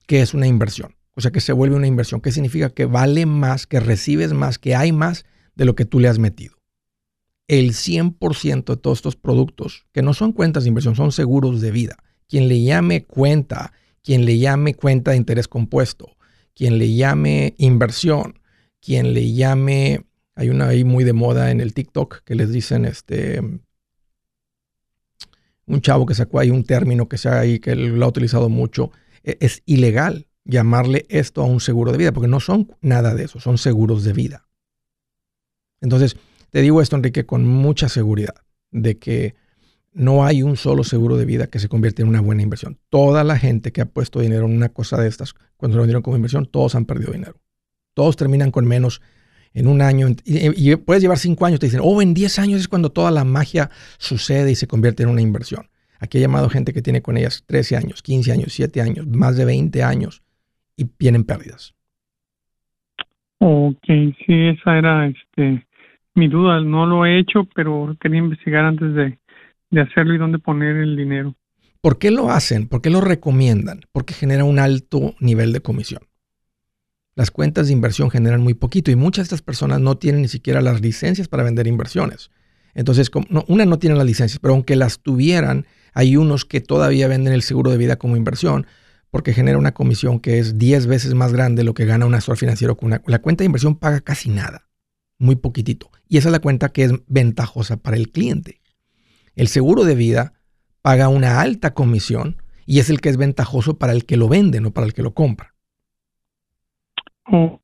que 0.08 0.22
es 0.22 0.34
una 0.34 0.48
inversión. 0.48 0.96
O 1.14 1.22
sea, 1.22 1.32
que 1.32 1.42
se 1.42 1.52
vuelve 1.52 1.76
una 1.76 1.88
inversión. 1.88 2.22
¿Qué 2.22 2.32
significa? 2.32 2.70
Que 2.70 2.86
vale 2.86 3.26
más, 3.26 3.68
que 3.68 3.82
recibes 3.82 4.32
más, 4.32 4.58
que 4.58 4.74
hay 4.76 4.94
más 4.94 5.26
de 5.56 5.66
lo 5.66 5.76
que 5.76 5.84
tú 5.84 6.00
le 6.00 6.08
has 6.08 6.20
metido. 6.20 6.56
El 7.48 7.74
100% 7.74 8.66
de 8.66 8.78
todos 8.78 9.00
estos 9.00 9.18
productos, 9.18 9.86
que 9.92 10.02
no 10.02 10.14
son 10.14 10.32
cuentas 10.32 10.64
de 10.64 10.70
inversión, 10.70 10.96
son 10.96 11.12
seguros 11.12 11.60
de 11.60 11.72
vida. 11.72 11.98
Quien 12.28 12.48
le 12.48 12.64
llame 12.64 13.04
cuenta, 13.04 13.74
quien 14.04 14.26
le 14.26 14.40
llame 14.40 14.74
cuenta 14.74 15.12
de 15.12 15.18
interés 15.18 15.50
compuesto, 15.50 16.16
quien 16.54 16.78
le 16.78 16.94
llame 16.94 17.56
inversión, 17.58 18.40
quien 18.82 19.14
le 19.14 19.34
llame, 19.34 20.06
hay 20.34 20.50
una 20.50 20.70
ahí 20.70 20.86
muy 20.86 21.04
de 21.04 21.14
moda 21.14 21.52
en 21.52 21.60
el 21.60 21.74
TikTok 21.74 22.24
que 22.24 22.36
les 22.36 22.52
dicen 22.52 22.86
este 22.86 23.42
un 25.68 25.82
chavo 25.82 26.06
que 26.06 26.14
sacó 26.14 26.40
ahí 26.40 26.52
un 26.52 26.64
término 26.64 27.08
que 27.08 27.18
sea 27.18 27.40
ahí, 27.40 27.60
que 27.60 27.76
lo 27.76 28.06
ha 28.06 28.10
utilizado 28.10 28.50
mucho, 28.50 28.92
e, 29.24 29.38
es 29.42 29.64
ilegal 29.66 30.28
llamarle 30.44 31.06
esto 31.10 31.42
a 31.42 31.46
un 31.46 31.60
seguro 31.60 31.92
de 31.92 31.98
vida, 31.98 32.12
porque 32.12 32.28
no 32.28 32.40
son 32.40 32.72
nada 32.82 33.16
de 33.16 33.24
eso, 33.24 33.40
son 33.40 33.58
seguros 33.58 34.04
de 34.04 34.14
vida. 34.14 34.48
Entonces, 35.82 36.18
te 36.52 36.62
digo 36.62 36.82
esto, 36.82 36.96
Enrique, 36.96 37.26
con 37.26 37.46
mucha 37.46 37.90
seguridad, 37.90 38.36
de 38.72 38.98
que 38.98 39.36
no 39.92 40.26
hay 40.26 40.44
un 40.44 40.58
solo 40.58 40.84
seguro 40.84 41.18
de 41.18 41.26
vida 41.26 41.48
que 41.48 41.60
se 41.60 41.70
convierta 41.70 42.02
en 42.02 42.10
una 42.10 42.22
buena 42.22 42.42
inversión. 42.42 42.80
Toda 42.90 43.24
la 43.24 43.38
gente 43.38 43.72
que 43.72 43.82
ha 43.82 43.86
puesto 43.86 44.20
dinero 44.20 44.46
en 44.46 44.54
una 44.54 44.70
cosa 44.70 44.98
de 45.00 45.08
estas, 45.08 45.34
cuando 45.58 45.78
lo 45.78 45.84
vendieron 45.84 46.04
como 46.04 46.18
inversión, 46.18 46.46
todos 46.46 46.76
han 46.76 46.86
perdido 46.86 47.14
dinero. 47.14 47.40
Todos 47.94 48.18
terminan 48.18 48.52
con 48.52 48.66
menos 48.66 49.02
en 49.56 49.68
un 49.68 49.82
año. 49.82 50.08
Y, 50.24 50.76
puedes 50.76 51.02
llevar 51.02 51.18
cinco 51.18 51.48
años, 51.48 51.60
te 51.60 51.66
dicen, 51.66 51.82
oh, 51.84 52.02
en 52.02 52.14
diez 52.14 52.38
años 52.38 52.62
es 52.62 52.68
cuando 52.68 52.92
toda 52.92 53.10
la 53.10 53.24
magia 53.24 53.72
sucede 53.98 54.52
y 54.52 54.56
se 54.56 54.68
convierte 54.68 55.02
en 55.02 55.10
una 55.10 55.22
inversión. 55.22 55.68
Aquí 56.00 56.20
he 56.20 56.22
llamado 56.22 56.50
gente 56.50 56.74
que 56.74 56.84
tiene 56.84 57.02
con 57.02 57.18
ellas 57.18 57.44
13 57.48 57.78
años, 57.78 58.04
15 58.04 58.32
años, 58.34 58.54
7 58.54 58.82
años, 58.82 59.08
más 59.08 59.38
de 59.38 59.46
20 59.46 59.82
años 59.82 60.22
y 60.76 60.86
tienen 60.86 61.24
pérdidas. 61.24 61.74
Ok, 63.40 63.86
sí, 63.88 64.48
esa 64.48 64.78
era 64.78 65.08
este, 65.08 65.66
mi 66.14 66.28
duda. 66.28 66.60
No 66.62 66.86
lo 66.86 67.06
he 67.06 67.18
hecho, 67.18 67.48
pero 67.56 67.96
quería 68.00 68.20
investigar 68.20 68.66
antes 68.66 68.94
de, 68.94 69.18
de 69.72 69.82
hacerlo 69.82 70.14
y 70.14 70.18
dónde 70.18 70.40
poner 70.40 70.76
el 70.76 70.98
dinero. 70.98 71.34
¿Por 71.82 71.98
qué 71.98 72.12
lo 72.12 72.30
hacen? 72.30 72.68
¿Por 72.68 72.82
qué 72.82 72.90
lo 72.90 73.00
recomiendan? 73.00 73.82
Porque 73.92 74.14
genera 74.14 74.44
un 74.44 74.60
alto 74.60 75.16
nivel 75.20 75.54
de 75.54 75.62
comisión. 75.62 76.02
Las 77.16 77.32
cuentas 77.32 77.68
de 77.68 77.74
inversión 77.74 78.12
generan 78.12 78.42
muy 78.42 78.54
poquito 78.54 78.92
y 78.92 78.98
muchas 78.98 79.24
de 79.24 79.36
estas 79.36 79.42
personas 79.42 79.80
no 79.80 79.98
tienen 79.98 80.22
ni 80.22 80.28
siquiera 80.28 80.62
las 80.62 80.82
licencias 80.82 81.30
para 81.30 81.44
vender 81.44 81.66
inversiones. 81.66 82.30
Entonces, 82.74 83.10
una 83.48 83.66
no 83.66 83.80
tiene 83.80 83.96
las 83.96 84.06
licencias, 84.06 84.40
pero 84.40 84.54
aunque 84.54 84.76
las 84.76 85.00
tuvieran, 85.00 85.66
hay 85.94 86.18
unos 86.18 86.44
que 86.44 86.60
todavía 86.60 87.08
venden 87.08 87.34
el 87.34 87.42
seguro 87.42 87.72
de 87.72 87.78
vida 87.78 87.96
como 87.96 88.18
inversión 88.18 88.68
porque 89.10 89.34
genera 89.34 89.58
una 89.58 89.74
comisión 89.74 90.20
que 90.20 90.40
es 90.40 90.58
10 90.58 90.88
veces 90.88 91.14
más 91.14 91.32
grande 91.32 91.62
de 91.62 91.64
lo 91.64 91.74
que 91.74 91.86
gana 91.86 92.06
un 92.06 92.14
asesor 92.16 92.36
financiero 92.36 92.76
con 92.76 92.88
una, 92.88 93.02
la 93.08 93.20
cuenta 93.20 93.44
de 93.44 93.46
inversión 93.46 93.78
paga 93.78 94.02
casi 94.02 94.30
nada, 94.30 94.68
muy 95.18 95.38
poquitito. 95.38 95.90
Y 96.10 96.18
esa 96.18 96.28
es 96.28 96.34
la 96.34 96.40
cuenta 96.40 96.74
que 96.74 96.84
es 96.84 96.92
ventajosa 97.08 97.78
para 97.78 97.96
el 97.96 98.12
cliente. 98.12 98.60
El 99.36 99.48
seguro 99.48 99.86
de 99.86 99.96
vida 99.96 100.34
paga 100.82 101.08
una 101.08 101.40
alta 101.40 101.74
comisión 101.74 102.44
y 102.66 102.80
es 102.80 102.90
el 102.90 103.00
que 103.00 103.08
es 103.08 103.16
ventajoso 103.16 103.78
para 103.78 103.94
el 103.94 104.06
que 104.06 104.18
lo 104.18 104.28
vende, 104.28 104.60
no 104.60 104.72
para 104.72 104.86
el 104.86 104.94
que 104.94 105.02
lo 105.02 105.14
compra. 105.14 105.55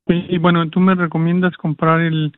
Y 0.07 0.37
bueno, 0.37 0.69
¿tú 0.69 0.79
me 0.79 0.95
recomiendas 0.95 1.55
comprar 1.57 2.01
el 2.01 2.33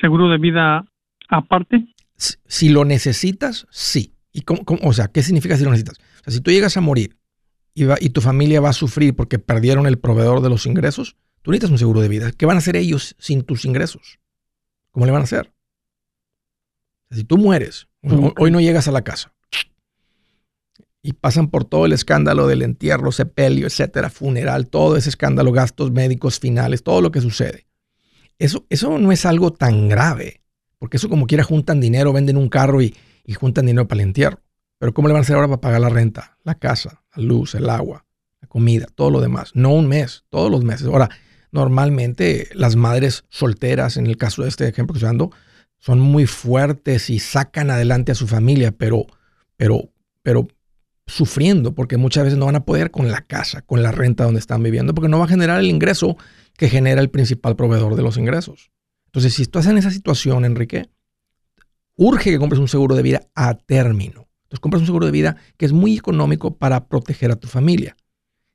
seguro 0.00 0.28
de 0.28 0.38
vida 0.38 0.84
aparte? 1.28 1.86
Si, 2.16 2.68
lo 2.68 2.84
necesitas, 2.84 3.66
sí. 3.70 4.14
¿Y 4.32 4.44
o 4.48 4.92
sea, 4.92 5.08
¿qué 5.08 5.22
significa 5.22 5.56
si 5.56 5.64
lo 5.64 5.70
necesitas? 5.70 5.98
O 5.98 6.24
sea, 6.24 6.32
si 6.32 6.40
tú 6.40 6.50
llegas 6.50 6.76
a 6.76 6.80
morir 6.80 7.16
y, 7.74 8.10
tu 8.10 8.20
familia 8.20 8.60
va 8.60 8.70
a 8.70 8.74
sufrir 8.74 9.14
porque 9.14 9.38
perdieron 9.38 9.86
el 9.86 9.98
proveedor 9.98 10.40
de 10.40 10.48
los 10.48 10.66
ingresos, 10.66 11.16
tú 11.42 11.50
necesitas 11.50 11.72
un 11.72 11.78
seguro 11.78 12.00
de 12.00 12.08
vida. 12.08 12.30
¿Qué 12.32 12.46
van 12.46 12.56
a 12.56 12.58
hacer 12.58 12.76
ellos 12.76 13.16
sin 13.18 13.42
tus 13.42 13.64
ingresos? 13.64 14.20
¿Cómo 14.92 15.06
le 15.06 15.12
van 15.12 15.22
a 15.22 15.24
hacer? 15.24 15.52
Si 17.10 17.24
tú 17.24 17.36
mueres, 17.36 17.88
hoy 18.38 18.50
no 18.50 18.60
llegas 18.60 18.88
a 18.88 18.92
la 18.92 19.02
casa 19.02 19.32
y 21.02 21.14
pasan 21.14 21.48
por 21.48 21.64
todo 21.64 21.84
el 21.84 21.92
escándalo 21.92 22.46
del 22.46 22.62
entierro, 22.62 23.10
sepelio, 23.10 23.66
etcétera, 23.66 24.08
funeral, 24.08 24.68
todo 24.68 24.96
ese 24.96 25.08
escándalo, 25.08 25.50
gastos 25.50 25.90
médicos 25.90 26.38
finales, 26.38 26.84
todo 26.84 27.00
lo 27.00 27.10
que 27.10 27.20
sucede. 27.20 27.66
Eso, 28.38 28.66
eso 28.70 28.98
no 28.98 29.10
es 29.10 29.26
algo 29.26 29.52
tan 29.52 29.88
grave, 29.88 30.42
porque 30.78 30.96
eso 30.96 31.08
como 31.08 31.26
quiera 31.26 31.42
juntan 31.42 31.80
dinero, 31.80 32.12
venden 32.12 32.36
un 32.36 32.48
carro 32.48 32.80
y, 32.80 32.94
y 33.24 33.34
juntan 33.34 33.66
dinero 33.66 33.88
para 33.88 34.00
el 34.00 34.08
entierro. 34.08 34.40
Pero 34.78 34.94
¿cómo 34.94 35.08
le 35.08 35.14
van 35.14 35.20
a 35.20 35.22
hacer 35.22 35.36
ahora 35.36 35.48
para 35.48 35.60
pagar 35.60 35.80
la 35.80 35.88
renta, 35.88 36.38
la 36.44 36.54
casa, 36.54 37.02
la 37.16 37.22
luz, 37.22 37.54
el 37.54 37.68
agua, 37.68 38.04
la 38.40 38.48
comida, 38.48 38.86
todo 38.94 39.10
lo 39.10 39.20
demás? 39.20 39.52
No 39.54 39.70
un 39.70 39.88
mes, 39.88 40.24
todos 40.28 40.50
los 40.50 40.64
meses. 40.64 40.86
Ahora, 40.86 41.08
normalmente 41.50 42.48
las 42.54 42.76
madres 42.76 43.24
solteras, 43.28 43.96
en 43.96 44.06
el 44.06 44.16
caso 44.16 44.42
de 44.42 44.48
este 44.48 44.66
ejemplo 44.66 44.94
que 44.94 44.98
estoy 44.98 45.08
dando, 45.08 45.30
son 45.78 46.00
muy 46.00 46.26
fuertes 46.26 47.10
y 47.10 47.18
sacan 47.18 47.70
adelante 47.70 48.12
a 48.12 48.16
su 48.16 48.26
familia, 48.26 48.72
pero, 48.72 49.06
pero, 49.56 49.90
pero 50.22 50.48
sufriendo 51.06 51.74
porque 51.74 51.96
muchas 51.96 52.24
veces 52.24 52.38
no 52.38 52.46
van 52.46 52.56
a 52.56 52.64
poder 52.64 52.90
con 52.90 53.10
la 53.10 53.22
casa, 53.22 53.62
con 53.62 53.82
la 53.82 53.92
renta 53.92 54.24
donde 54.24 54.40
están 54.40 54.62
viviendo, 54.62 54.94
porque 54.94 55.08
no 55.08 55.18
va 55.18 55.24
a 55.24 55.28
generar 55.28 55.60
el 55.60 55.66
ingreso 55.66 56.16
que 56.56 56.68
genera 56.68 57.00
el 57.00 57.10
principal 57.10 57.56
proveedor 57.56 57.96
de 57.96 58.02
los 58.02 58.16
ingresos. 58.16 58.70
Entonces, 59.06 59.34
si 59.34 59.42
estás 59.42 59.66
en 59.66 59.78
esa 59.78 59.90
situación, 59.90 60.44
Enrique, 60.44 60.88
urge 61.96 62.30
que 62.30 62.38
compres 62.38 62.60
un 62.60 62.68
seguro 62.68 62.94
de 62.94 63.02
vida 63.02 63.28
a 63.34 63.54
término. 63.54 64.28
Entonces 64.44 64.60
compras 64.60 64.80
un 64.80 64.86
seguro 64.86 65.06
de 65.06 65.12
vida 65.12 65.36
que 65.56 65.66
es 65.66 65.72
muy 65.72 65.96
económico 65.96 66.56
para 66.56 66.88
proteger 66.88 67.30
a 67.30 67.36
tu 67.36 67.48
familia. 67.48 67.96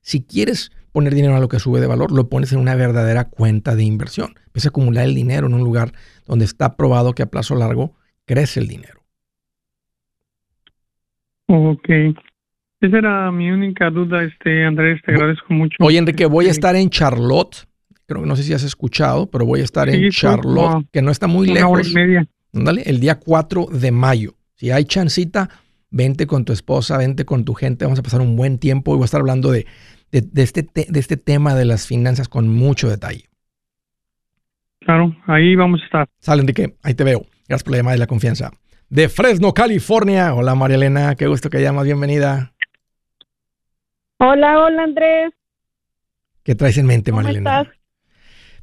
Si 0.02 0.24
quieres 0.24 0.72
poner 0.92 1.14
dinero 1.14 1.36
a 1.36 1.40
lo 1.40 1.48
que 1.48 1.60
sube 1.60 1.80
de 1.80 1.88
valor, 1.88 2.12
lo 2.12 2.30
pones 2.30 2.54
en 2.54 2.60
una 2.60 2.76
verdadera 2.76 3.26
cuenta 3.26 3.76
de 3.76 3.84
inversión. 3.84 4.36
Empieza 4.46 4.70
a 4.70 4.72
acumular 4.72 5.06
el 5.06 5.16
dinero 5.16 5.48
en 5.48 5.54
un 5.54 5.62
lugar 5.62 5.94
donde 6.26 6.46
está 6.46 6.76
probado 6.76 7.14
que 7.14 7.24
a 7.24 7.30
plazo 7.30 7.56
largo 7.56 7.96
crece 8.26 8.60
el 8.60 8.68
dinero. 8.68 9.04
Ok. 11.48 11.90
Esa 12.80 12.98
era 12.98 13.32
mi 13.32 13.50
única 13.50 13.90
duda, 13.90 14.24
este 14.24 14.66
Andrés, 14.66 15.02
te 15.04 15.12
agradezco 15.12 15.52
mucho. 15.52 15.76
Oye, 15.80 15.98
Enrique, 15.98 16.28
voy 16.28 16.48
a 16.48 16.52
estar 16.52 16.76
en 16.76 16.90
Charlotte. 16.90 17.68
Creo 18.06 18.22
que 18.22 18.28
no 18.28 18.36
sé 18.36 18.44
si 18.44 18.54
has 18.54 18.64
escuchado, 18.64 19.30
pero 19.30 19.46
voy 19.46 19.62
a 19.62 19.64
estar 19.64 19.90
en 19.90 20.10
Charlotte, 20.12 20.86
que 20.94 21.02
no 21.02 21.10
está 21.10 21.28
muy 21.28 21.48
lejos. 21.48 21.92
media. 21.92 22.28
Dale, 22.54 22.84
el 22.86 23.00
día 23.00 23.16
4 23.20 23.66
de 23.72 23.92
mayo. 23.92 24.36
Si 24.56 24.72
hay 24.72 24.86
chancita, 24.86 25.50
vente 25.90 26.28
con 26.28 26.46
tu 26.46 26.54
esposa, 26.54 26.98
vente 26.98 27.26
con 27.26 27.46
tu 27.46 27.54
gente, 27.54 27.86
vamos 27.86 28.00
a 28.00 28.04
pasar 28.04 28.22
un 28.22 28.36
buen 28.36 28.60
tiempo 28.60 28.94
y 28.94 28.98
voy 28.98 29.04
a 29.04 29.06
estar 29.06 29.22
hablando 29.22 29.52
de, 29.52 29.66
este, 30.12 30.64
de 30.64 31.00
este 31.00 31.18
tema 31.18 31.56
de 31.56 31.66
las 31.66 31.88
finanzas 31.88 32.30
con 32.30 32.48
mucho 32.48 32.90
detalle. 32.90 33.26
Claro, 34.82 35.16
ahí 35.26 35.56
vamos 35.56 35.82
a 35.82 35.86
estar. 35.86 36.10
Sale, 36.20 36.42
Enrique, 36.42 36.76
ahí 36.84 36.94
te 36.94 37.04
veo. 37.04 37.26
Gracias 37.48 37.64
por 37.64 37.72
la 37.72 37.78
llamada 37.78 37.98
y 37.98 38.00
la 38.00 38.08
confianza. 38.08 38.52
De 38.90 39.10
Fresno, 39.10 39.54
California. 39.54 40.34
Hola, 40.34 40.56
María 40.56 40.78
Elena, 40.78 41.16
qué 41.16 41.28
gusto 41.28 41.50
que 41.50 41.62
llamas, 41.62 41.84
bienvenida. 41.84 42.54
Hola, 44.20 44.60
hola, 44.60 44.84
Andrés. 44.84 45.32
¿Qué 46.44 46.56
traes 46.56 46.78
en 46.80 46.88
mente, 46.88 47.12
María 47.12 47.32
Elena? 47.32 47.72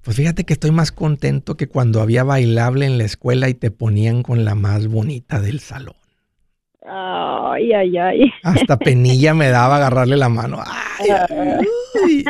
Pues 0.02 0.16
fíjate 0.16 0.44
que 0.44 0.52
estoy 0.52 0.72
más 0.72 0.90
contento 0.90 1.56
que 1.56 1.68
cuando 1.68 2.00
había 2.00 2.24
bailable 2.24 2.86
en 2.86 2.98
la 2.98 3.04
escuela 3.04 3.48
y 3.48 3.54
te 3.54 3.70
ponían 3.70 4.22
con 4.22 4.44
la 4.44 4.56
más 4.56 4.88
bonita 4.88 5.40
del 5.40 5.60
salón. 5.60 5.94
Ay, 6.84 7.72
ay, 7.72 7.96
ay. 7.96 8.32
Hasta 8.42 8.78
penilla 8.78 9.32
me 9.32 9.48
daba 9.48 9.76
agarrarle 9.76 10.16
la 10.16 10.28
mano. 10.28 10.58
Ay, 10.66 11.10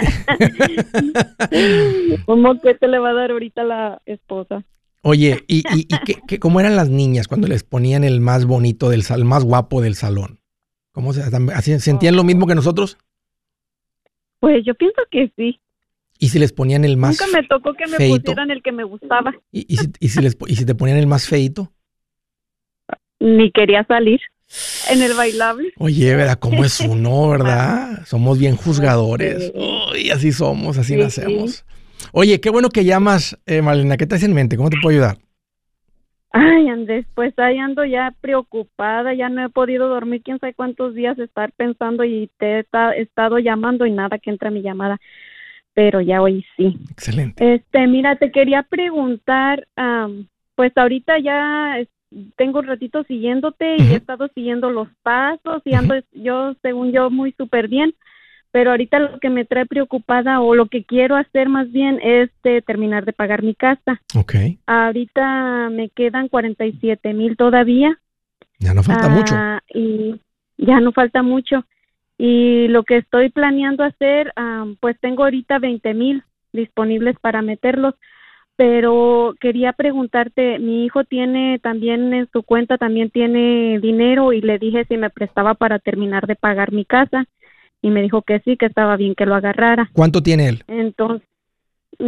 ¿Cómo 2.27 2.61
que 2.61 2.75
te 2.75 2.89
le 2.89 2.99
va 2.99 3.11
a 3.11 3.15
dar 3.15 3.31
ahorita 3.31 3.65
la 3.65 4.03
esposa? 4.05 4.65
Oye, 5.03 5.45
¿y, 5.49 5.65
y, 5.75 5.89
qué, 6.29 6.39
cómo 6.39 6.61
eran 6.61 6.77
las 6.77 6.91
niñas 6.91 7.27
cuando 7.27 7.49
les 7.49 7.65
ponían 7.65 8.05
el 8.05 8.21
más 8.21 8.45
bonito 8.45 8.91
del 8.91 9.03
salón, 9.03 9.23
el 9.23 9.29
más 9.29 9.45
guapo 9.45 9.81
del 9.81 9.97
salón? 9.97 10.41
¿Cómo 10.93 11.13
se 11.13 11.81
sentían 11.81 12.17
lo 12.17 12.23
mismo 12.23 12.47
que 12.47 12.55
nosotros? 12.55 12.99
Pues 14.44 14.62
yo 14.66 14.74
pienso 14.74 15.00
que 15.11 15.33
sí. 15.37 15.59
¿Y 16.18 16.28
si 16.28 16.38
les 16.38 16.52
ponían 16.52 16.85
el 16.85 16.98
más 16.98 17.18
Nunca 17.18 17.35
me 17.35 17.48
tocó 17.48 17.72
que 17.72 17.87
me 17.87 17.96
pusieran 17.96 18.50
el 18.50 18.62
que 18.62 18.72
me 18.72 18.85
gustaba. 18.85 19.33
¿Y, 19.50 19.64
y, 19.72 19.78
si, 19.78 19.90
y, 20.00 20.09
si 20.11 20.20
les, 20.20 20.37
¿Y 20.46 20.57
si 20.57 20.66
te 20.66 20.74
ponían 20.74 20.98
el 20.98 21.07
más 21.07 21.26
feito? 21.26 21.72
Ni 23.20 23.50
quería 23.52 23.87
salir 23.88 24.20
en 24.90 25.00
el 25.02 25.14
bailable. 25.14 25.72
Oye, 25.78 26.14
¿verdad? 26.14 26.38
¿Cómo 26.38 26.62
es 26.62 26.78
uno, 26.87 27.30
verdad? 27.30 28.04
Somos 28.04 28.38
bien 28.38 28.54
juzgadores. 28.54 29.50
Uy, 29.54 30.11
así 30.11 30.30
somos, 30.30 30.76
así 30.76 30.94
nacemos. 30.94 31.64
Oye, 32.12 32.38
qué 32.42 32.50
bueno 32.50 32.68
que 32.68 32.85
llamas, 32.85 33.38
eh, 33.46 33.62
Malena. 33.62 33.96
¿Qué 33.96 34.07
te 34.07 34.16
hace 34.16 34.26
en 34.26 34.35
mente? 34.35 34.59
¿Cómo 34.59 34.68
te 34.68 34.76
puedo 34.83 34.94
ayudar? 34.94 35.24
Ay, 36.37 36.68
Andrés, 36.68 37.07
pues 37.14 37.33
ahí 37.38 37.59
ando 37.59 37.85
ya 37.85 38.12
preocupada, 38.20 39.14
ya 39.14 39.29
no 39.29 39.44
he 39.44 39.49
podido 39.51 39.88
dormir 39.88 40.20
quién 40.20 40.40
sabe 40.40 40.53
cuántos 40.53 40.92
días 40.92 41.16
estar 41.20 41.53
pensando 41.53 42.03
y 42.03 42.29
te 42.38 42.59
he 42.59 42.66
estado 42.97 43.38
llamando 43.38 43.87
y 43.87 43.92
nada 43.92 44.18
que 44.18 44.31
entra 44.31 44.51
mi 44.51 44.61
llamada, 44.61 44.99
pero 45.75 46.01
ya 46.01 46.20
hoy 46.20 46.44
sí. 46.57 46.77
Excelente. 46.90 47.55
Este, 47.55 47.87
mira, 47.87 48.16
te 48.16 48.33
quería 48.33 48.64
preguntar, 48.64 49.68
pues 50.57 50.73
ahorita 50.77 51.20
ya 51.20 51.79
tengo 52.35 52.59
un 52.59 52.66
ratito 52.66 53.05
siguiéndote 53.05 53.77
y 53.79 53.92
he 53.92 53.94
estado 53.94 54.27
siguiendo 54.35 54.70
los 54.70 54.88
pasos 55.05 55.62
y 55.64 55.75
ando 55.75 55.94
yo, 56.11 56.57
según 56.62 56.90
yo, 56.90 57.11
muy 57.11 57.31
súper 57.38 57.68
bien. 57.68 57.94
Pero 58.55 58.71
ahorita 58.71 59.01
lo 59.01 59.19
que 59.19 59.31
me 59.31 59.45
trae 59.45 59.67
preocupada 59.67 60.40
o 60.40 60.55
lo 60.55 60.67
que 60.67 60.85
quiero 60.85 61.17
hacer 61.17 61.49
más 61.49 61.73
bien 61.73 61.99
es 62.01 62.31
de 62.45 62.62
terminar 62.62 63.05
de 63.05 63.12
pagar 63.12 63.43
mi 63.43 63.57
casa. 63.57 64.01
Ok. 64.14 64.33
Ahorita 64.64 65.71
me 65.73 65.88
quedan 65.88 66.29
47 66.29 67.14
mil 67.14 67.37
todavía. 67.37 67.99
Ya 68.61 68.73
no 68.73 68.85
falta 68.85 69.09
mucho. 69.09 69.35
Ah, 69.37 69.61
y 69.75 70.21
ya 70.57 70.79
no 70.79 70.93
falta 70.93 71.25
mucho. 71.25 71.64
Y 72.17 72.69
lo 72.69 72.85
que 72.85 72.99
estoy 72.99 73.31
planeando 73.31 73.83
hacer, 73.83 74.33
pues 74.79 75.01
tengo 75.01 75.25
ahorita 75.25 75.59
20 75.59 75.93
mil 75.93 76.23
disponibles 76.53 77.17
para 77.19 77.43
meterlos 77.43 77.97
pero 78.57 79.35
quería 79.40 79.73
preguntarte, 79.73 80.61
mi 80.61 80.85
hijo 80.85 81.03
tiene 81.03 81.59
también 81.59 82.14
en 82.14 82.29
su 82.33 82.45
cuenta, 82.45 82.79
también 82.79 83.11
tiene 83.11 83.81
dinero 83.81 84.33
y 84.33 84.40
le 84.43 84.61
dije 84.61 84.85
si 84.85 84.97
me 84.97 85.11
prestaba 85.11 85.55
para 85.55 85.81
terminar 85.81 86.29
de 86.29 86.37
pagar 86.37 86.71
mi 86.71 86.85
casa 86.85 87.27
y 87.85 87.90
me 87.90 88.01
dijo 88.01 88.23
que 88.23 88.40
sí, 88.40 88.57
que 88.57 88.64
estaba 88.64 88.97
bien 88.97 89.14
que 89.14 89.27
lo 89.27 89.35
agarrara. 89.35 89.90
¿Cuánto 89.92 90.23
tiene 90.23 90.49
él? 90.49 90.64
Entonces, 90.68 91.29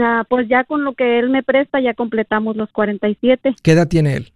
ah, 0.00 0.24
pues 0.26 0.48
ya 0.48 0.64
con 0.64 0.84
lo 0.84 0.94
que 0.94 1.18
él 1.18 1.28
me 1.28 1.42
presta 1.42 1.80
ya 1.80 1.92
completamos 1.92 2.56
los 2.56 2.70
47. 2.72 3.54
¿Qué 3.62 3.72
edad 3.72 3.86
tiene 3.86 4.14
él? 4.16 4.32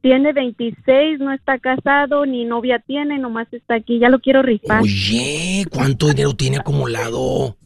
Tiene 0.00 0.32
26, 0.32 1.20
no 1.20 1.30
está 1.32 1.58
casado, 1.58 2.24
ni 2.24 2.44
novia 2.46 2.78
tiene, 2.78 3.18
nomás 3.18 3.46
está 3.52 3.74
aquí, 3.74 3.98
ya 4.00 4.08
lo 4.08 4.18
quiero 4.20 4.40
rifar. 4.42 4.80
Oye, 4.82 5.64
¿cuánto 5.70 6.08
dinero 6.08 6.34
tiene 6.34 6.56
acumulado? 6.56 7.56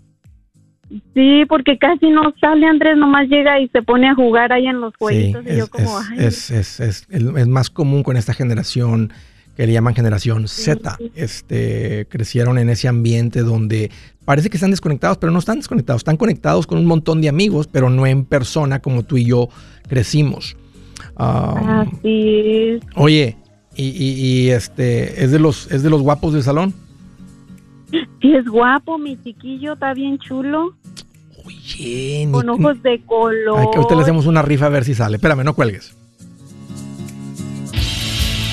Sí, 1.14 1.44
porque 1.48 1.78
casi 1.78 2.10
no 2.10 2.34
sale 2.40 2.66
Andrés, 2.66 2.96
nomás 2.96 3.28
llega 3.28 3.58
y 3.60 3.68
se 3.68 3.82
pone 3.82 4.08
a 4.08 4.14
jugar 4.14 4.52
ahí 4.52 4.66
en 4.66 4.80
los 4.80 4.94
jueguitos. 4.98 5.44
y 5.46 5.50
es, 5.50 5.58
yo 5.58 5.66
como, 5.68 5.98
es, 6.00 6.06
ay. 6.10 6.18
es, 6.26 6.50
es, 6.50 6.80
es- 6.80 7.06
es 7.10 7.46
más 7.46 7.70
común 7.70 8.02
con 8.02 8.16
esta 8.16 8.34
generación 8.34 9.12
que 9.56 9.66
le 9.66 9.72
llaman 9.72 9.94
generación 9.94 10.46
Z. 10.48 10.98
Este, 11.14 12.06
crecieron 12.10 12.58
en 12.58 12.68
ese 12.68 12.88
ambiente 12.88 13.40
donde 13.40 13.90
parece 14.24 14.50
que 14.50 14.56
están 14.58 14.70
desconectados, 14.70 15.16
pero 15.18 15.32
no 15.32 15.38
están 15.38 15.56
desconectados. 15.58 16.00
Están 16.00 16.16
conectados 16.18 16.66
con 16.66 16.78
un 16.78 16.84
montón 16.86 17.20
de 17.22 17.28
amigos, 17.28 17.66
pero 17.66 17.88
no 17.90 18.06
en 18.06 18.24
persona 18.24 18.80
como 18.80 19.02
tú 19.02 19.16
y 19.16 19.24
yo 19.24 19.48
crecimos. 19.88 20.56
Ah, 21.16 21.84
Así 21.86 22.40
es. 22.76 22.82
Oye, 22.96 23.36
y, 23.74 23.84
y- 23.86 24.14
y, 24.46 24.50
este, 24.50 25.24
¿es 25.24 25.30
de 25.30 25.38
los, 25.38 25.70
es 25.72 25.82
de 25.82 25.90
los 25.90 26.02
guapos 26.02 26.32
del 26.34 26.42
salón? 26.42 26.74
Sí, 27.90 28.34
es 28.34 28.44
guapo, 28.46 28.98
mi 28.98 29.16
chiquillo, 29.22 29.74
está 29.74 29.94
bien 29.94 30.18
chulo, 30.18 30.74
Oye, 31.46 32.24
ni- 32.26 32.32
con 32.32 32.48
ojos 32.50 32.82
de 32.82 33.00
color. 33.06 33.58
Ay, 33.60 33.66
que 33.72 33.76
ahorita 33.78 33.94
le 33.94 34.02
hacemos 34.02 34.26
una 34.26 34.42
rifa 34.42 34.66
a 34.66 34.70
ver 34.70 34.84
si 34.84 34.94
sale. 34.94 35.16
Espérame, 35.16 35.44
no 35.44 35.54
cuelgues. 35.54 35.95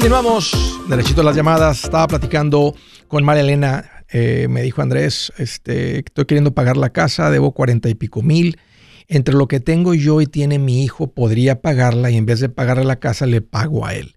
Continuamos. 0.00 0.80
Derechito 0.88 1.20
a 1.20 1.24
las 1.24 1.36
llamadas. 1.36 1.84
Estaba 1.84 2.06
platicando 2.08 2.74
con 3.06 3.22
María 3.22 3.42
Elena. 3.42 3.84
eh, 4.08 4.46
me 4.48 4.62
dijo 4.62 4.80
Andrés, 4.80 5.30
este, 5.36 5.98
estoy 5.98 6.24
queriendo 6.24 6.54
pagar 6.54 6.78
la 6.78 6.88
casa, 6.88 7.28
debo 7.28 7.52
cuarenta 7.52 7.90
y 7.90 7.94
pico 7.94 8.22
mil. 8.22 8.58
Entre 9.08 9.34
lo 9.34 9.46
que 9.46 9.60
tengo 9.60 9.92
yo 9.92 10.22
y 10.22 10.26
tiene 10.26 10.58
mi 10.58 10.82
hijo, 10.82 11.08
podría 11.12 11.60
pagarla 11.60 12.10
y 12.10 12.16
en 12.16 12.24
vez 12.24 12.40
de 12.40 12.48
pagarle 12.48 12.84
la 12.84 12.96
casa, 12.96 13.26
le 13.26 13.42
pago 13.42 13.84
a 13.84 13.92
él. 13.92 14.16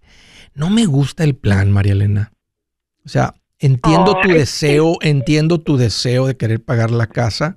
No 0.54 0.70
me 0.70 0.86
gusta 0.86 1.22
el 1.22 1.34
plan, 1.34 1.70
María 1.70 1.92
Elena. 1.92 2.32
O 3.04 3.10
sea, 3.10 3.34
entiendo 3.58 4.16
tu 4.22 4.30
deseo, 4.30 4.96
entiendo 5.02 5.60
tu 5.60 5.76
deseo 5.76 6.26
de 6.26 6.38
querer 6.38 6.62
pagar 6.62 6.92
la 6.92 7.08
casa, 7.08 7.56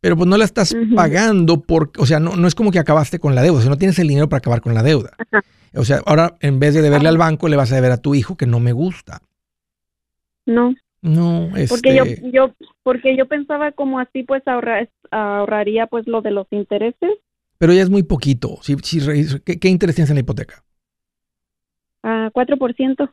pero 0.00 0.16
pues 0.16 0.30
no 0.30 0.38
la 0.38 0.46
estás 0.46 0.74
pagando 0.96 1.60
porque, 1.60 2.00
o 2.00 2.06
sea, 2.06 2.20
no, 2.20 2.36
no 2.36 2.48
es 2.48 2.54
como 2.54 2.70
que 2.70 2.78
acabaste 2.78 3.18
con 3.18 3.34
la 3.34 3.42
deuda, 3.42 3.58
o 3.58 3.60
sea, 3.60 3.70
no 3.70 3.76
tienes 3.76 3.98
el 3.98 4.08
dinero 4.08 4.30
para 4.30 4.38
acabar 4.38 4.62
con 4.62 4.72
la 4.72 4.82
deuda. 4.82 5.10
Ajá. 5.18 5.44
O 5.74 5.84
sea, 5.84 6.00
ahora 6.06 6.36
en 6.40 6.58
vez 6.58 6.74
de 6.74 6.82
deberle 6.82 7.08
Ah. 7.08 7.12
al 7.12 7.18
banco, 7.18 7.48
le 7.48 7.56
vas 7.56 7.70
a 7.72 7.76
deber 7.76 7.92
a 7.92 7.98
tu 8.02 8.14
hijo 8.14 8.36
que 8.36 8.46
no 8.46 8.60
me 8.60 8.72
gusta. 8.72 9.22
No, 10.46 10.74
No, 11.02 11.48
porque 11.68 11.94
yo, 11.96 12.04
este, 12.04 12.30
yo, 12.32 12.54
porque 12.82 13.16
yo 13.16 13.26
pensaba 13.26 13.72
como 13.72 14.00
así, 14.00 14.22
pues 14.22 14.42
ahorra- 14.46 14.88
ahorraría 15.10 15.86
pues 15.86 16.06
lo 16.06 16.20
de 16.22 16.30
los 16.30 16.46
intereses, 16.50 17.10
pero 17.58 17.72
ya 17.72 17.82
es 17.82 17.90
muy 17.90 18.02
poquito. 18.02 18.58
Si, 18.62 18.74
si 18.82 19.00
re- 19.00 19.42
¿qué, 19.44 19.58
qué 19.58 19.68
interés 19.68 19.94
tienes 19.96 20.10
en 20.10 20.16
la 20.16 20.20
hipoteca? 20.20 20.64
a 22.02 22.30
4%. 22.32 23.12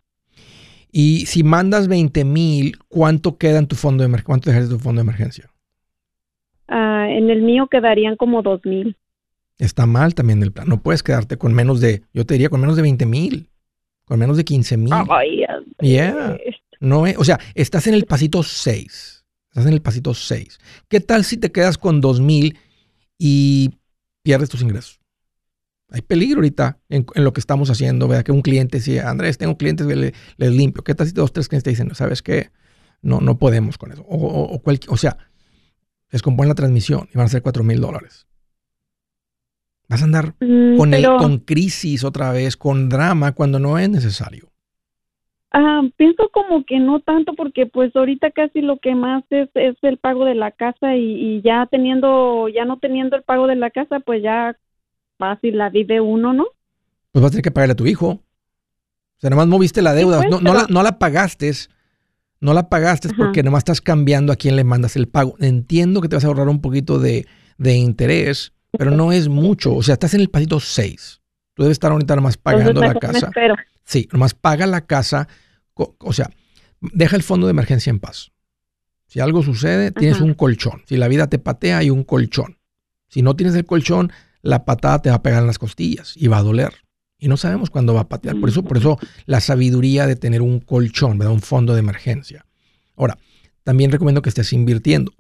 Y 0.91 1.26
si 1.26 1.43
mandas 1.43 1.88
20 1.89 2.24
mil, 2.24 2.78
¿cuánto 2.88 3.38
queda 3.38 3.60
en 3.60 3.67
tu 3.67 3.76
fondo 3.76 4.02
de 4.04 4.08
emergencia? 4.08 4.26
¿Cuánto 4.26 4.50
dejas 4.50 4.70
de 4.70 4.76
tu 4.76 4.82
fondo 4.82 5.00
de 5.00 5.04
emergencia? 5.04 5.52
Ah, 6.70 7.08
en 7.10 7.30
el 7.30 7.41
mío 7.41 7.67
quedarían 7.67 8.15
como 8.15 8.41
dos 8.41 8.65
mil. 8.65 8.96
Está 9.58 9.86
mal 9.86 10.13
también 10.15 10.43
el 10.43 10.52
plan. 10.52 10.67
No 10.67 10.82
puedes 10.82 11.02
quedarte 11.04 11.38
con 11.38 11.54
menos 11.54 11.80
de, 11.82 12.04
yo 12.13 12.26
te 12.26 12.36
diría, 12.36 12.50
con 12.50 12.62
menos 12.62 12.76
de 12.76 12.82
20 12.84 13.06
mil, 13.06 13.50
con 14.06 14.20
menos 14.20 14.38
de 14.38 14.46
15 14.46 14.78
mil. 14.78 14.93
Ay, 15.10 15.43
Yeah. 15.82 16.38
No 16.80 17.08
es- 17.08 17.17
o 17.17 17.24
sea, 17.24 17.39
estás 17.56 17.88
en 17.88 17.93
el 17.96 18.06
pasito 18.06 18.43
6. 18.43 19.26
Estás 19.50 19.65
en 19.65 19.74
el 19.74 19.82
pasito 19.82 20.13
6. 20.13 20.60
¿Qué 20.88 21.00
tal 21.00 21.24
si 21.24 21.38
te 21.38 21.52
quedas 21.52 21.78
con 21.80 22.02
2 22.02 22.20
mil 22.22 22.58
y 23.17 23.80
pierdes 24.24 24.50
tus 24.50 24.62
ingresos? 24.62 25.00
Hay 25.89 26.02
peligro 26.02 26.38
ahorita 26.39 26.80
en, 26.89 27.06
en 27.15 27.24
lo 27.24 27.34
que 27.34 27.39
estamos 27.39 27.70
haciendo, 27.72 28.08
¿verdad? 28.08 28.24
Que 28.26 28.32
un 28.34 28.41
cliente 28.41 28.78
dice, 28.78 29.02
Andrés, 29.02 29.38
tengo 29.38 29.58
clientes 29.58 29.88
que 29.88 29.96
le- 29.96 30.13
les 30.36 30.52
limpio. 30.52 30.84
¿Qué 30.84 30.93
tal 30.93 31.08
si 31.08 31.13
dos, 31.13 31.32
tres 31.34 31.48
clientes 31.48 31.63
te 31.63 31.70
dicen, 31.72 31.96
¿sabes 31.96 32.22
qué? 32.22 32.52
No, 33.02 33.22
no 33.22 33.38
podemos 33.39 33.78
con 33.78 33.91
eso. 33.91 34.02
O, 34.04 34.17
o, 34.17 34.56
o 34.56 34.62
o 34.89 34.98
sea, 34.98 35.17
descompone 36.12 36.50
la 36.50 36.56
transmisión 36.56 37.10
y 37.13 37.17
van 37.17 37.26
a 37.26 37.30
ser 37.30 37.41
4 37.41 37.63
mil 37.63 37.80
dólares. 37.80 38.28
Vas 39.89 40.02
a 40.02 40.06
andar 40.06 40.36
Mm, 40.39 40.78
con, 40.78 40.93
el, 40.93 41.02
pero, 41.02 41.17
con 41.17 41.38
crisis 41.39 42.04
otra 42.04 42.32
vez, 42.32 42.58
con 42.58 42.89
drama, 42.89 43.32
cuando 43.34 43.60
no 43.60 43.78
es 43.80 43.89
necesario. 43.89 44.50
ah, 45.52 45.82
pienso 45.95 46.30
como 46.32 46.65
que 46.65 46.80
no 46.80 47.00
tanto 47.00 47.34
porque 47.34 47.65
pues 47.65 47.95
ahorita 47.95 48.32
casi 48.32 48.62
lo 48.62 48.78
que 48.80 48.95
más 48.95 49.23
es, 49.30 49.50
es 49.56 49.76
el 49.82 49.97
pago 49.97 50.26
de 50.26 50.36
la 50.36 50.52
casa 50.52 50.95
y, 50.95 51.02
y 51.38 51.41
ya 51.41 51.67
teniendo, 51.71 52.47
ya 52.50 52.65
no 52.65 52.78
teniendo 52.80 53.15
el 53.15 53.23
pago 53.23 53.47
de 53.47 53.56
la 53.56 53.69
casa, 53.71 54.00
pues 54.02 54.21
ya 54.21 54.56
fácil 55.17 55.58
la 55.58 55.69
vive 55.69 56.02
uno, 56.02 56.34
¿no? 56.34 56.45
pues 57.12 57.23
vas 57.23 57.30
a 57.30 57.32
tener 57.32 57.43
que 57.43 57.52
pagarle 57.52 57.73
a 57.73 57.76
tu 57.78 57.88
hijo. 57.88 58.08
O 58.10 59.19
sea, 59.19 59.30
nomás 59.32 59.47
moviste 59.47 59.82
la 59.82 59.93
deuda, 59.95 60.17
pues, 60.17 60.30
no, 60.30 60.41
no 60.41 60.54
la, 60.54 60.67
no 60.69 60.84
la 60.84 61.00
pagaste, 61.00 61.52
no 62.39 62.54
la 62.54 62.69
pagaste 62.69 63.08
Ajá. 63.08 63.17
porque 63.17 63.41
nomás 63.41 63.62
estás 63.62 63.82
cambiando 63.82 64.32
a 64.32 64.36
quién 64.36 64.56
le 64.56 64.63
mandas 64.63 64.95
el 64.95 65.08
pago. 65.08 65.36
Entiendo 65.39 66.02
que 66.02 66.10
te 66.10 66.15
vas 66.15 66.23
a 66.26 66.28
ahorrar 66.28 66.50
un 66.50 66.62
poquito 66.62 67.00
de, 67.00 67.26
de 67.58 67.76
interés, 67.78 68.54
pero 68.78 68.92
no 68.92 69.12
es 69.12 69.28
mucho. 69.28 69.76
O 69.76 69.82
sea, 69.82 69.94
estás 69.94 70.13
en 70.13 70.22
el 70.22 70.30
pasito 70.30 70.60
6. 70.60 71.22
Tú 71.56 71.63
debes 71.63 71.76
estar 71.76 71.92
ahorita 71.92 72.16
nomás 72.16 72.38
pagando 72.38 72.70
Entonces 72.70 72.94
la 72.94 73.00
casa. 73.00 73.26
espero. 73.28 73.56
Sí, 73.84 74.08
nomás 74.12 74.34
paga 74.34 74.68
la 74.68 74.82
casa. 74.82 75.28
O 75.74 76.13
sea, 76.13 76.30
deja 76.80 77.16
el 77.16 77.24
fondo 77.24 77.48
de 77.48 77.52
emergencia 77.52 77.90
en 77.90 78.00
paz. 78.00 78.32
Si 79.08 79.20
algo 79.20 79.42
sucede, 79.42 79.92
tienes 79.92 80.22
un 80.22 80.34
colchón. 80.34 80.84
Si 80.86 80.98
la 80.98 81.08
vida 81.08 81.28
te 81.28 81.40
patea, 81.40 81.80
hay 81.80 81.90
un 81.90 82.04
colchón. 82.04 82.60
Si 83.08 83.22
no 83.22 83.36
tienes 83.36 83.56
el 83.56 83.66
colchón, 83.66 84.12
la 84.42 84.66
patada 84.66 85.02
te 85.02 85.10
va 85.10 85.16
a 85.16 85.24
pegar 85.24 85.42
en 85.42 85.48
las 85.48 85.58
costillas 85.58 86.13
y 86.16 86.28
va 86.28 86.38
a 86.38 86.44
doler. 86.44 86.74
Y 87.18 87.30
no 87.30 87.38
sabemos 87.38 87.70
cuándo 87.70 87.94
va 87.96 88.02
a 88.02 88.10
patear. 88.10 88.40
Por 88.40 88.50
eso, 88.50 88.63
por 88.63 88.78
eso 88.78 89.00
la 89.26 89.40
sabiduría 89.40 90.06
de 90.06 90.16
tener 90.16 90.42
un 90.42 90.60
colchón, 90.60 91.18
¿verdad? 91.18 91.34
un 91.34 91.42
fondo 91.42 91.74
de 91.74 91.80
emergencia. 91.80 92.46
Ahora, 92.96 93.18
también 93.63 93.92
recomiendo 93.92 94.22
que 94.22 94.30
estés 94.30 94.54
invirtiendo. 94.54 95.13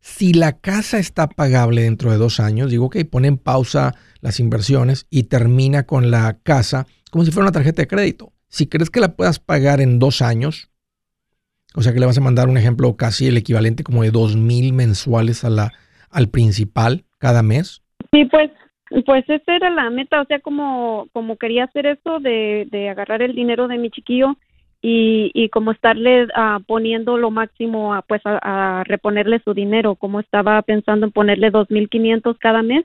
Si 0.00 0.32
la 0.32 0.58
casa 0.58 0.98
está 0.98 1.28
pagable 1.28 1.82
dentro 1.82 2.10
de 2.10 2.16
dos 2.16 2.40
años, 2.40 2.70
digo, 2.70 2.86
ok, 2.86 2.96
pon 3.10 3.26
en 3.26 3.36
pausa 3.36 3.94
las 4.20 4.40
inversiones 4.40 5.06
y 5.10 5.24
termina 5.24 5.84
con 5.84 6.10
la 6.10 6.38
casa 6.42 6.86
como 7.10 7.24
si 7.24 7.30
fuera 7.30 7.46
una 7.46 7.52
tarjeta 7.52 7.82
de 7.82 7.88
crédito. 7.88 8.32
Si 8.48 8.66
crees 8.66 8.90
que 8.90 9.00
la 9.00 9.14
puedas 9.14 9.38
pagar 9.38 9.80
en 9.80 9.98
dos 9.98 10.22
años, 10.22 10.70
o 11.74 11.82
sea 11.82 11.92
que 11.92 12.00
le 12.00 12.06
vas 12.06 12.18
a 12.18 12.22
mandar 12.22 12.48
un 12.48 12.56
ejemplo 12.56 12.96
casi 12.96 13.26
el 13.26 13.36
equivalente 13.36 13.84
como 13.84 14.02
de 14.02 14.10
dos 14.10 14.36
mil 14.36 14.72
mensuales 14.72 15.44
a 15.44 15.50
la, 15.50 15.72
al 16.10 16.28
principal 16.28 17.04
cada 17.18 17.42
mes? 17.42 17.82
Sí, 18.12 18.24
pues, 18.24 18.50
pues 19.04 19.24
esa 19.28 19.54
era 19.54 19.70
la 19.70 19.90
meta, 19.90 20.22
o 20.22 20.24
sea, 20.24 20.40
como, 20.40 21.08
como 21.12 21.36
quería 21.36 21.64
hacer 21.64 21.86
eso 21.86 22.20
de, 22.20 22.66
de 22.70 22.88
agarrar 22.88 23.22
el 23.22 23.34
dinero 23.34 23.68
de 23.68 23.78
mi 23.78 23.90
chiquillo 23.90 24.36
y, 24.82 25.30
y 25.34 25.48
como 25.50 25.72
estarle 25.72 26.26
ah, 26.34 26.60
poniendo 26.66 27.18
lo 27.18 27.30
máximo 27.30 27.94
a, 27.94 28.02
pues 28.02 28.22
a, 28.24 28.80
a 28.80 28.84
reponerle 28.84 29.40
su 29.44 29.52
dinero, 29.54 29.94
como 29.94 30.20
estaba 30.20 30.60
pensando 30.62 31.06
en 31.06 31.12
ponerle 31.12 31.50
2.500 31.52 32.36
cada 32.38 32.62
mes 32.62 32.84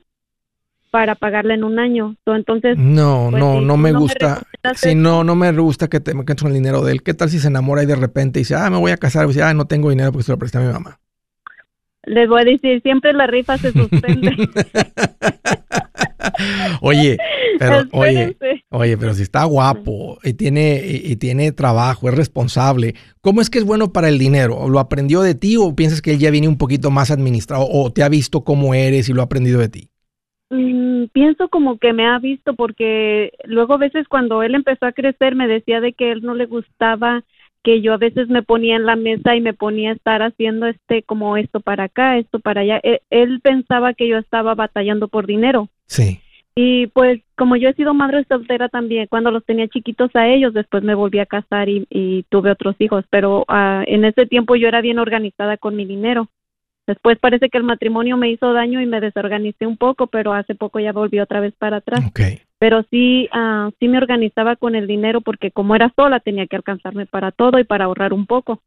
para 0.91 1.15
pagarle 1.15 1.53
en 1.55 1.63
un 1.63 1.79
año. 1.79 2.15
So, 2.25 2.35
entonces, 2.35 2.77
No, 2.77 3.27
Pues 3.31 3.43
no, 3.43 3.59
no 3.61 3.77
me 3.77 3.91
no 3.91 3.99
gusta. 3.99 4.43
eso. 4.63 4.95
no, 4.95 5.23
no 5.23 5.35
me 5.35 5.51
gusta 5.51 5.89
que 5.89 5.99
te 5.99 6.13
me 6.13 6.23
quedes 6.25 6.41
con 6.41 6.51
el 6.51 6.57
dinero 6.57 6.81
de 6.83 6.93
él. 6.93 7.03
¿Qué 7.03 7.13
tal 7.13 7.29
si 7.29 7.39
se 7.39 7.47
enamora 7.47 7.83
y 7.83 7.85
de 7.85 7.95
repente 7.95 8.39
dice, 8.39 8.55
ah, 8.55 8.69
me 8.69 8.77
voy 8.77 8.91
a 8.91 8.97
casar? 8.97 9.25
Y 9.25 9.27
dice, 9.29 9.43
ah, 9.43 9.53
no 9.53 9.65
tengo 9.65 9.89
dinero 9.89 10.11
porque 10.11 10.23
se 10.23 10.31
lo 10.31 10.37
presté 10.37 10.57
a 10.57 10.61
mi 10.61 10.71
mamá. 10.71 10.99
Les 12.05 12.27
voy 12.27 12.41
a 12.41 12.45
decir, 12.45 12.81
siempre 12.81 13.13
la 13.13 13.27
rifa 13.27 13.57
se 13.57 13.71
suspende. 13.71 14.35
Oye, 16.81 17.17
pero, 17.59 17.83
oye, 17.93 18.23
Espérense. 18.23 18.65
oye, 18.69 18.97
pero 18.97 19.13
si 19.13 19.23
está 19.23 19.43
guapo 19.45 20.17
y 20.23 20.33
tiene, 20.33 20.81
y, 20.85 21.11
y 21.11 21.15
tiene 21.15 21.51
trabajo, 21.51 22.09
es 22.09 22.15
responsable, 22.15 22.95
¿cómo 23.21 23.41
es 23.41 23.49
que 23.49 23.59
es 23.59 23.65
bueno 23.65 23.93
para 23.93 24.09
el 24.09 24.19
dinero? 24.19 24.67
¿Lo 24.69 24.79
aprendió 24.79 25.21
de 25.21 25.35
ti 25.35 25.55
o 25.57 25.75
piensas 25.75 26.01
que 26.01 26.11
él 26.11 26.19
ya 26.19 26.31
viene 26.31 26.47
un 26.47 26.57
poquito 26.57 26.91
más 26.91 27.11
administrado 27.11 27.65
o 27.69 27.91
te 27.91 28.03
ha 28.03 28.09
visto 28.09 28.43
cómo 28.43 28.73
eres 28.73 29.09
y 29.09 29.13
lo 29.13 29.21
ha 29.21 29.25
aprendido 29.25 29.59
de 29.59 29.69
ti? 29.69 29.89
Mm, 30.49 31.05
pienso 31.11 31.47
como 31.49 31.77
que 31.79 31.93
me 31.93 32.05
ha 32.05 32.19
visto 32.19 32.53
porque 32.53 33.31
luego 33.45 33.75
a 33.75 33.77
veces 33.77 34.07
cuando 34.07 34.43
él 34.43 34.55
empezó 34.55 34.85
a 34.85 34.91
crecer 34.91 35.35
me 35.35 35.47
decía 35.47 35.81
de 35.81 35.93
que 35.93 36.11
él 36.11 36.21
no 36.21 36.35
le 36.35 36.45
gustaba 36.45 37.23
que 37.65 37.81
yo 37.81 37.93
a 37.93 37.97
veces 37.97 38.29
me 38.29 38.43
ponía 38.43 38.75
en 38.75 38.85
la 38.85 38.95
mesa 38.95 39.35
y 39.35 39.41
me 39.41 39.55
ponía 39.55 39.89
a 39.89 39.93
estar 39.93 40.21
haciendo 40.21 40.67
este 40.67 41.01
como 41.01 41.35
esto 41.35 41.61
para 41.61 41.85
acá, 41.85 42.19
esto 42.19 42.39
para 42.39 42.61
allá. 42.61 42.79
Él, 42.83 43.01
él 43.09 43.41
pensaba 43.41 43.95
que 43.95 44.07
yo 44.07 44.19
estaba 44.19 44.53
batallando 44.53 45.07
por 45.07 45.25
dinero. 45.25 45.67
Sí. 45.87 46.21
Y 46.53 46.87
pues 46.87 47.21
como 47.35 47.55
yo 47.55 47.67
he 47.67 47.73
sido 47.73 47.95
madre 47.95 48.23
soltera 48.29 48.69
también, 48.69 49.07
cuando 49.09 49.31
los 49.31 49.43
tenía 49.43 49.67
chiquitos 49.67 50.15
a 50.15 50.27
ellos, 50.27 50.53
después 50.53 50.83
me 50.83 50.93
volví 50.93 51.17
a 51.17 51.25
casar 51.25 51.67
y, 51.67 51.87
y 51.89 52.23
tuve 52.29 52.51
otros 52.51 52.75
hijos, 52.77 53.03
pero 53.09 53.45
ah, 53.47 53.83
en 53.87 54.05
ese 54.05 54.27
tiempo 54.27 54.55
yo 54.55 54.67
era 54.67 54.81
bien 54.81 54.99
organizada 54.99 55.57
con 55.57 55.75
mi 55.75 55.85
dinero. 55.85 56.29
Después 56.85 57.17
parece 57.17 57.49
que 57.49 57.57
el 57.57 57.63
matrimonio 57.63 58.15
me 58.15 58.29
hizo 58.29 58.53
daño 58.53 58.79
y 58.79 58.85
me 58.85 59.01
desorganicé 59.01 59.65
un 59.65 59.75
poco, 59.75 60.05
pero 60.05 60.33
hace 60.33 60.53
poco 60.53 60.79
ya 60.79 60.93
volví 60.93 61.19
otra 61.19 61.39
vez 61.39 61.55
para 61.57 61.77
atrás. 61.77 62.11
Pero 62.57 62.83
sí, 62.89 63.27
ah, 63.33 63.69
sí 63.79 63.87
me 63.87 63.97
organizaba 63.97 64.55
con 64.55 64.75
el 64.75 64.87
dinero 64.87 65.21
porque 65.21 65.51
como 65.51 65.75
era 65.75 65.91
sola 65.95 66.19
tenía 66.19 66.47
que 66.47 66.55
alcanzarme 66.55 67.05
para 67.05 67.31
todo 67.31 67.59
y 67.59 67.63
para 67.63 67.85
ahorrar 67.85 68.13
un 68.13 68.25
poco. 68.25 68.61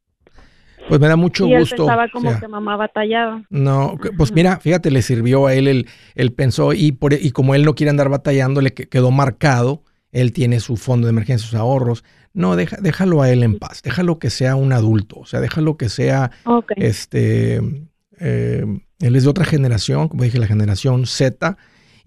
Pues 0.88 1.00
me 1.00 1.08
da 1.08 1.16
mucho 1.16 1.46
y 1.46 1.52
él 1.54 1.60
gusto. 1.60 1.76
pensaba 1.76 2.08
como 2.08 2.28
o 2.28 2.32
sea, 2.32 2.40
que 2.40 2.48
mamá 2.48 2.76
batallaba. 2.76 3.42
No, 3.50 3.98
pues 4.16 4.32
mira, 4.32 4.58
fíjate, 4.58 4.90
le 4.90 5.02
sirvió 5.02 5.46
a 5.46 5.54
él, 5.54 5.66
él, 5.68 5.86
él 6.14 6.32
pensó, 6.32 6.72
y, 6.72 6.92
por, 6.92 7.12
y 7.12 7.30
como 7.30 7.54
él 7.54 7.64
no 7.64 7.74
quiere 7.74 7.90
andar 7.90 8.08
batallando, 8.08 8.60
le 8.60 8.72
que- 8.72 8.88
quedó 8.88 9.10
marcado, 9.10 9.82
él 10.12 10.32
tiene 10.32 10.60
su 10.60 10.76
fondo 10.76 11.06
de 11.06 11.10
emergencia, 11.10 11.46
sus 11.46 11.58
ahorros. 11.58 12.04
No, 12.32 12.56
deja, 12.56 12.76
déjalo 12.80 13.20
a 13.22 13.30
él 13.30 13.42
en 13.42 13.58
paz, 13.58 13.82
déjalo 13.82 14.18
que 14.18 14.30
sea 14.30 14.54
un 14.56 14.72
adulto, 14.72 15.16
o 15.18 15.26
sea, 15.26 15.40
déjalo 15.40 15.76
que 15.76 15.88
sea, 15.88 16.30
Ok. 16.44 16.72
este, 16.76 17.60
eh, 18.20 18.64
él 19.00 19.16
es 19.16 19.24
de 19.24 19.30
otra 19.30 19.44
generación, 19.44 20.08
como 20.08 20.22
dije, 20.24 20.38
la 20.38 20.46
generación 20.46 21.06
Z, 21.06 21.56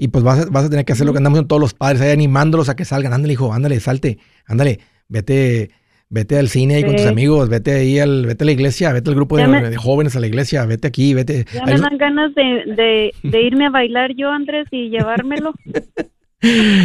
y 0.01 0.07
pues 0.07 0.23
vas 0.23 0.39
a, 0.39 0.45
vas 0.49 0.65
a 0.65 0.69
tener 0.71 0.83
que 0.83 0.93
hacer 0.93 1.05
lo 1.05 1.11
que 1.13 1.19
andamos 1.19 1.37
en 1.37 1.47
todos 1.47 1.59
los 1.61 1.75
padres, 1.75 2.01
ahí 2.01 2.09
animándolos 2.09 2.69
a 2.69 2.75
que 2.75 2.85
salgan, 2.85 3.13
ándale 3.13 3.33
hijo, 3.33 3.53
ándale, 3.53 3.79
salte, 3.79 4.17
ándale, 4.47 4.79
vete, 5.07 5.69
vete 6.09 6.39
al 6.39 6.49
cine 6.49 6.73
ahí 6.73 6.83
con 6.83 6.95
tus 6.95 7.05
amigos, 7.05 7.49
vete 7.49 7.73
ahí 7.73 7.99
al, 7.99 8.25
vete 8.25 8.43
a 8.43 8.47
la 8.47 8.51
iglesia, 8.51 8.91
vete 8.93 9.11
al 9.11 9.15
grupo 9.15 9.37
de, 9.37 9.43
Ya 9.43 9.47
me- 9.47 9.69
de 9.69 9.77
jóvenes 9.77 10.15
a 10.15 10.19
la 10.19 10.25
iglesia, 10.25 10.65
vete 10.65 10.87
aquí, 10.87 11.13
vete. 11.13 11.45
Ya 11.53 11.63
me 11.65 11.77
dan 11.77 11.99
ganas 11.99 12.33
de, 12.33 12.41
de, 12.75 13.13
de 13.21 13.41
irme 13.43 13.67
a 13.67 13.69
bailar 13.69 14.15
yo, 14.15 14.31
Andrés, 14.31 14.65
y 14.71 14.89
llevármelo. 14.89 15.53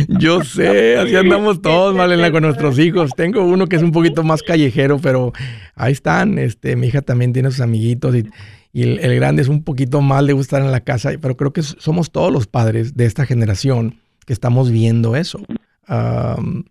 Yo 0.09 0.43
sé, 0.45 0.99
así 0.99 1.17
andamos 1.17 1.63
todos, 1.63 1.95
Malena, 1.95 2.31
con 2.31 2.43
nuestros 2.43 2.79
hijos. 2.79 3.13
Tengo 3.17 3.43
uno 3.43 3.67
que 3.67 3.77
es 3.77 3.83
un 3.83 3.91
poquito 3.91 4.23
más 4.23 4.43
callejero, 4.43 4.99
pero 4.99 5.33
ahí 5.75 5.93
están. 5.93 6.37
Este, 6.39 6.77
mi 6.77 6.89
hija 6.89 7.01
también 7.01 7.33
tiene 7.33 7.51
sus 7.51 7.61
amiguitos 7.63 8.15
y, 8.17 8.27
y 8.77 8.83
el, 8.83 8.99
el 8.99 9.15
grande 9.17 9.41
es 9.41 9.49
un 9.49 9.65
poquito 9.65 10.03
más 10.03 10.23
le 10.23 10.35
gusta 10.35 10.57
estar 10.57 10.67
en 10.67 10.71
la 10.71 10.81
casa, 10.81 11.13
pero 11.21 11.35
creo 11.37 11.51
que 11.53 11.63
somos 11.63 12.11
todos 12.11 12.31
los 12.31 12.47
padres 12.47 12.95
de 12.95 13.07
esta 13.07 13.25
generación 13.25 14.01
que 14.27 14.35
estamos 14.35 14.71
viendo 14.71 15.17
eso. 15.17 15.39
Am, 15.87 16.65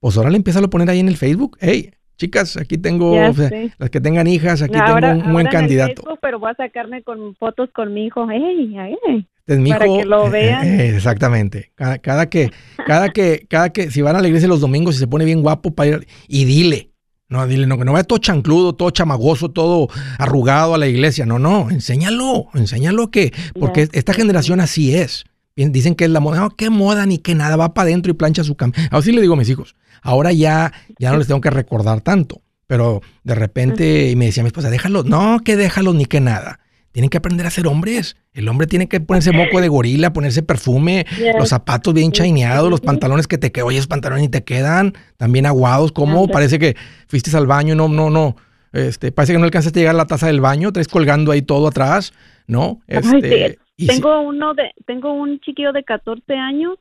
pues 0.00 0.16
ahora 0.16 0.30
le 0.30 0.36
empieza 0.36 0.58
a 0.58 0.66
poner 0.68 0.90
ahí 0.90 0.98
en 1.00 1.08
el 1.08 1.16
Facebook. 1.16 1.56
Hey, 1.60 1.90
chicas, 2.16 2.56
aquí 2.56 2.76
tengo 2.76 3.12
o 3.12 3.32
sea, 3.34 3.50
las 3.78 3.90
que 3.90 4.00
tengan 4.00 4.26
hijas, 4.26 4.62
aquí 4.62 4.72
tengo 4.72 4.94
un 4.94 5.00
buen 5.00 5.04
ahora 5.22 5.40
en 5.40 5.46
el 5.46 5.48
candidato. 5.48 6.02
Facebook, 6.02 6.18
pero 6.20 6.38
voy 6.40 6.50
a 6.50 6.54
sacarme 6.54 7.02
con 7.04 7.36
fotos 7.36 7.70
con 7.72 7.94
mi 7.94 8.06
hijo. 8.06 8.28
Ey, 8.30 8.76
ey. 8.76 9.28
Este 9.46 9.68
para 9.70 9.86
hijo. 9.86 9.98
que 9.98 10.04
lo 10.06 10.26
Eh, 10.26 10.30
vean. 10.30 10.66
eh, 10.66 10.96
exactamente. 10.96 11.70
Cada, 11.76 11.98
cada 11.98 12.28
que, 12.28 12.50
cada 12.86 13.10
que, 13.10 13.46
cada 13.48 13.70
que, 13.70 13.90
si 13.90 14.02
van 14.02 14.16
a 14.16 14.20
la 14.20 14.26
iglesia 14.28 14.48
los 14.48 14.60
domingos 14.60 14.96
y 14.96 14.98
se 14.98 15.06
pone 15.06 15.24
bien 15.24 15.40
guapo 15.42 15.70
para 15.72 15.90
ir, 15.90 16.06
y 16.26 16.44
dile, 16.44 16.90
no, 17.28 17.46
dile, 17.46 17.66
no, 17.66 17.76
que 17.76 17.84
no 17.84 17.92
vaya 17.92 18.04
todo 18.04 18.18
chancludo, 18.18 18.74
todo 18.74 18.90
chamagoso, 18.90 19.50
todo 19.50 19.88
arrugado 20.18 20.74
a 20.74 20.78
la 20.78 20.86
iglesia. 20.86 21.26
No, 21.26 21.38
no, 21.38 21.70
enséñalo, 21.70 22.46
enséñalo 22.54 23.10
que, 23.10 23.32
porque 23.58 23.88
esta 23.92 24.14
generación 24.14 24.60
así 24.60 24.94
es. 24.94 25.24
Dicen 25.54 25.94
que 25.94 26.04
es 26.04 26.10
la 26.10 26.20
moda, 26.20 26.40
no, 26.40 26.50
qué 26.50 26.70
moda 26.70 27.04
ni 27.04 27.18
qué 27.18 27.34
nada, 27.34 27.56
va 27.56 27.74
para 27.74 27.88
adentro 27.88 28.10
y 28.10 28.14
plancha 28.14 28.44
su 28.44 28.54
cama. 28.54 28.72
Así 28.90 29.12
le 29.12 29.20
digo 29.20 29.34
a 29.34 29.36
mis 29.36 29.48
hijos. 29.48 29.76
Ahora 30.02 30.32
ya, 30.32 30.72
ya 30.98 31.10
no 31.10 31.18
les 31.18 31.26
tengo 31.26 31.40
que 31.40 31.50
recordar 31.50 32.00
tanto. 32.00 32.42
Pero 32.66 33.02
de 33.24 33.34
repente, 33.34 34.10
y 34.10 34.16
me 34.16 34.26
decía 34.26 34.42
mi 34.42 34.48
esposa, 34.48 34.70
déjalos, 34.70 35.06
no, 35.06 35.40
que 35.44 35.56
déjalos 35.56 35.94
ni 35.94 36.04
que 36.04 36.20
nada. 36.20 36.60
Tienen 36.98 37.10
que 37.10 37.18
aprender 37.18 37.46
a 37.46 37.50
ser 37.50 37.68
hombres. 37.68 38.16
El 38.32 38.48
hombre 38.48 38.66
tiene 38.66 38.88
que 38.88 38.98
ponerse 38.98 39.30
moco 39.30 39.60
de 39.60 39.68
gorila, 39.68 40.12
ponerse 40.12 40.42
perfume, 40.42 41.06
Yes. 41.16 41.36
los 41.38 41.50
zapatos 41.50 41.94
bien 41.94 42.10
chaineados, 42.10 42.68
los 42.68 42.80
pantalones 42.80 43.28
que 43.28 43.38
te 43.38 43.52
quedan, 43.52 43.68
oye, 43.68 43.80
pantalones 43.86 44.22
ni 44.22 44.28
te 44.28 44.42
quedan, 44.42 44.94
también 45.16 45.46
aguados, 45.46 45.92
como 45.92 46.26
parece 46.26 46.58
que 46.58 46.74
fuiste 47.06 47.36
al 47.36 47.46
baño, 47.46 47.76
no, 47.76 47.86
no, 47.86 48.10
no, 48.10 48.34
este, 48.72 49.12
parece 49.12 49.32
que 49.32 49.38
no 49.38 49.44
alcanzaste 49.44 49.78
a 49.78 49.80
llegar 49.82 49.94
a 49.94 49.98
la 49.98 50.06
taza 50.08 50.26
del 50.26 50.40
baño, 50.40 50.72
traes 50.72 50.88
colgando 50.88 51.30
ahí 51.30 51.40
todo 51.40 51.68
atrás, 51.68 52.12
¿no? 52.48 52.80
Ay, 52.88 52.96
Este, 52.98 53.58
y 53.76 53.82
sí- 53.86 53.86
tengo 53.86 54.20
uno 54.22 54.54
de, 54.54 54.72
tengo 54.84 55.12
un 55.12 55.38
chiquillo 55.38 55.72
de 55.72 55.84
14 55.84 56.34
años 56.34 56.78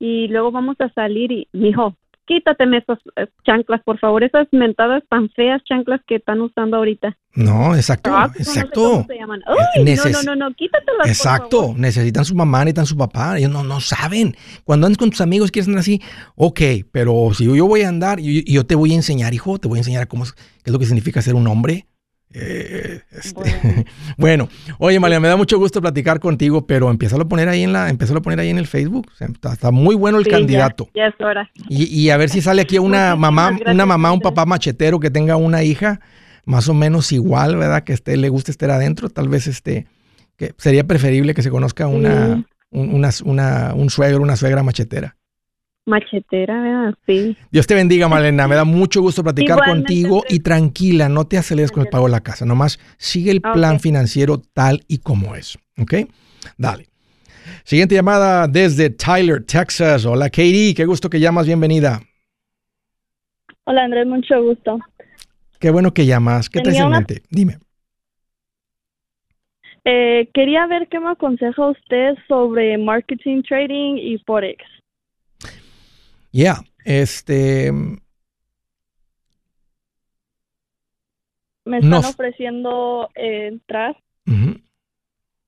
y 0.00 0.26
luego 0.26 0.50
vamos 0.50 0.74
a 0.80 0.92
salir 0.94 1.30
y, 1.30 1.46
mijo, 1.52 1.94
quítateme 2.30 2.76
esas 2.78 2.98
eh, 3.16 3.26
chanclas, 3.44 3.80
por 3.84 3.98
favor, 3.98 4.22
esas 4.22 4.46
mentadas 4.52 5.02
tan 5.08 5.28
feas 5.30 5.60
chanclas 5.64 6.00
que 6.06 6.14
están 6.16 6.40
usando 6.40 6.76
ahorita. 6.76 7.16
no, 7.34 7.74
exacto, 7.74 8.10
Crocs, 8.10 8.36
o 8.36 8.38
no 8.38 8.44
sé 8.44 8.50
exacto. 8.60 8.80
cómo 8.82 9.06
se 9.08 9.14
llaman. 9.16 9.40
Ay, 9.46 9.84
neces- 9.84 10.12
no, 10.12 10.22
no, 10.22 10.36
no, 10.36 10.48
no, 10.48 10.54
quítatelas, 10.54 10.98
por 11.00 11.08
Exacto, 11.08 11.60
favor. 11.62 11.78
necesitan 11.78 12.24
su 12.24 12.36
mamá, 12.36 12.60
necesitan 12.60 12.86
su 12.86 12.96
papá, 12.96 13.36
ellos 13.36 13.50
no, 13.50 13.64
no 13.64 13.80
saben. 13.80 14.36
Cuando 14.64 14.86
andas 14.86 14.98
con 14.98 15.10
tus 15.10 15.20
amigos, 15.20 15.50
quieres 15.50 15.66
andar 15.66 15.80
así, 15.80 16.00
ok, 16.36 16.60
pero 16.92 17.30
si 17.34 17.44
yo 17.46 17.66
voy 17.66 17.82
a 17.82 17.88
andar 17.88 18.20
y 18.20 18.44
y 18.46 18.52
yo 18.54 18.64
te 18.64 18.76
voy 18.76 18.92
a 18.92 18.94
enseñar, 18.94 19.34
hijo, 19.34 19.58
te 19.58 19.66
voy 19.66 19.78
a 19.78 19.80
enseñar 19.80 20.06
cómo 20.06 20.22
es, 20.22 20.32
qué 20.32 20.40
es 20.66 20.72
lo 20.72 20.78
que 20.78 20.86
significa 20.86 21.20
ser 21.22 21.34
un 21.34 21.48
hombre. 21.48 21.86
Eh, 22.32 23.00
este, 23.10 23.84
bueno. 24.16 24.48
oye, 24.78 25.00
María, 25.00 25.18
me 25.20 25.28
da 25.28 25.36
mucho 25.36 25.58
gusto 25.58 25.80
platicar 25.80 26.20
contigo, 26.20 26.66
pero 26.66 26.90
empieza 26.90 27.16
a 27.16 27.24
poner 27.24 27.48
ahí 27.48 27.62
en 27.64 27.72
la, 27.72 27.88
empieza 27.90 28.16
a 28.16 28.20
poner 28.20 28.38
ahí 28.40 28.50
en 28.50 28.58
el 28.58 28.66
Facebook. 28.66 29.10
Está, 29.18 29.52
está 29.52 29.70
muy 29.70 29.94
bueno 29.96 30.18
el 30.18 30.24
Sí, 30.24 30.30
candidato. 30.30 30.88
Ya, 30.94 31.06
es 31.06 31.14
hora. 31.20 31.50
Y, 31.68 31.84
y 31.86 32.10
a 32.10 32.16
ver 32.16 32.28
si 32.30 32.40
sale 32.40 32.62
aquí 32.62 32.78
una 32.78 33.16
mamá, 33.16 33.58
una 33.66 33.84
mamá, 33.86 34.12
un 34.12 34.20
papá 34.20 34.46
machetero 34.46 35.00
que 35.00 35.10
tenga 35.10 35.36
una 35.36 35.62
hija 35.64 36.00
más 36.46 36.68
o 36.68 36.74
menos 36.74 37.10
igual, 37.12 37.56
¿verdad? 37.56 37.82
Que 37.84 37.92
esté, 37.92 38.16
le 38.16 38.28
guste 38.28 38.50
estar 38.50 38.70
adentro. 38.70 39.10
Tal 39.10 39.28
vez 39.28 39.46
este, 39.46 39.86
que 40.36 40.54
sería 40.56 40.84
preferible 40.84 41.34
que 41.34 41.42
se 41.42 41.50
conozca 41.50 41.86
una, 41.88 42.36
Sí. 42.36 42.44
un, 42.70 42.94
una, 42.94 43.10
una- 43.24 43.74
un 43.74 43.90
suegro, 43.90 44.22
una 44.22 44.36
suegra 44.36 44.62
machetera. 44.62 45.16
Machetera, 45.86 46.60
¿verdad? 46.60 46.94
Sí. 47.06 47.36
Dios 47.50 47.66
te 47.66 47.74
bendiga, 47.74 48.08
Malena. 48.08 48.46
Me 48.46 48.54
da 48.54 48.64
mucho 48.64 49.00
gusto 49.00 49.22
platicar 49.24 49.56
Igualmente, 49.58 49.86
contigo 49.94 50.24
y 50.28 50.40
tranquila, 50.40 51.08
no 51.08 51.26
te 51.26 51.38
aceleres 51.38 51.72
con 51.72 51.82
el 51.82 51.88
pago 51.88 52.06
de 52.06 52.12
la 52.12 52.20
casa. 52.20 52.44
Nomás 52.44 52.78
sigue 52.98 53.30
el 53.30 53.40
plan 53.40 53.80
financiero 53.80 54.40
tal 54.52 54.82
y 54.88 54.98
como 54.98 55.34
es. 55.34 55.58
¿Ok? 55.78 55.94
Dale. 56.56 56.86
Siguiente 57.64 57.94
llamada 57.94 58.46
desde 58.46 58.90
Tyler, 58.90 59.44
Texas. 59.44 60.04
Hola, 60.04 60.28
Katie. 60.30 60.74
Qué 60.74 60.84
gusto 60.84 61.10
que 61.10 61.18
llamas. 61.18 61.46
Bienvenida. 61.46 62.00
Hola 63.64 63.84
Andrés, 63.84 64.06
mucho 64.06 64.42
gusto. 64.42 64.78
Qué 65.58 65.70
bueno 65.70 65.92
que 65.92 66.06
llamas. 66.06 66.48
¿Qué 66.48 66.60
Tenía 66.60 66.80
en 66.82 66.86
una- 66.86 66.98
mente? 66.98 67.22
Dime. 67.30 67.58
Eh, 69.84 70.28
quería 70.34 70.66
ver 70.66 70.88
qué 70.88 71.00
me 71.00 71.10
aconseja 71.10 71.66
usted 71.70 72.14
sobre 72.28 72.76
marketing, 72.78 73.42
trading 73.42 73.96
y 73.96 74.18
forex. 74.26 74.62
Ya, 76.32 76.62
este, 76.84 77.72
Me 81.64 81.78
están 81.78 82.04
ofreciendo 82.04 83.08
eh, 83.14 83.48
entrar. 83.48 83.96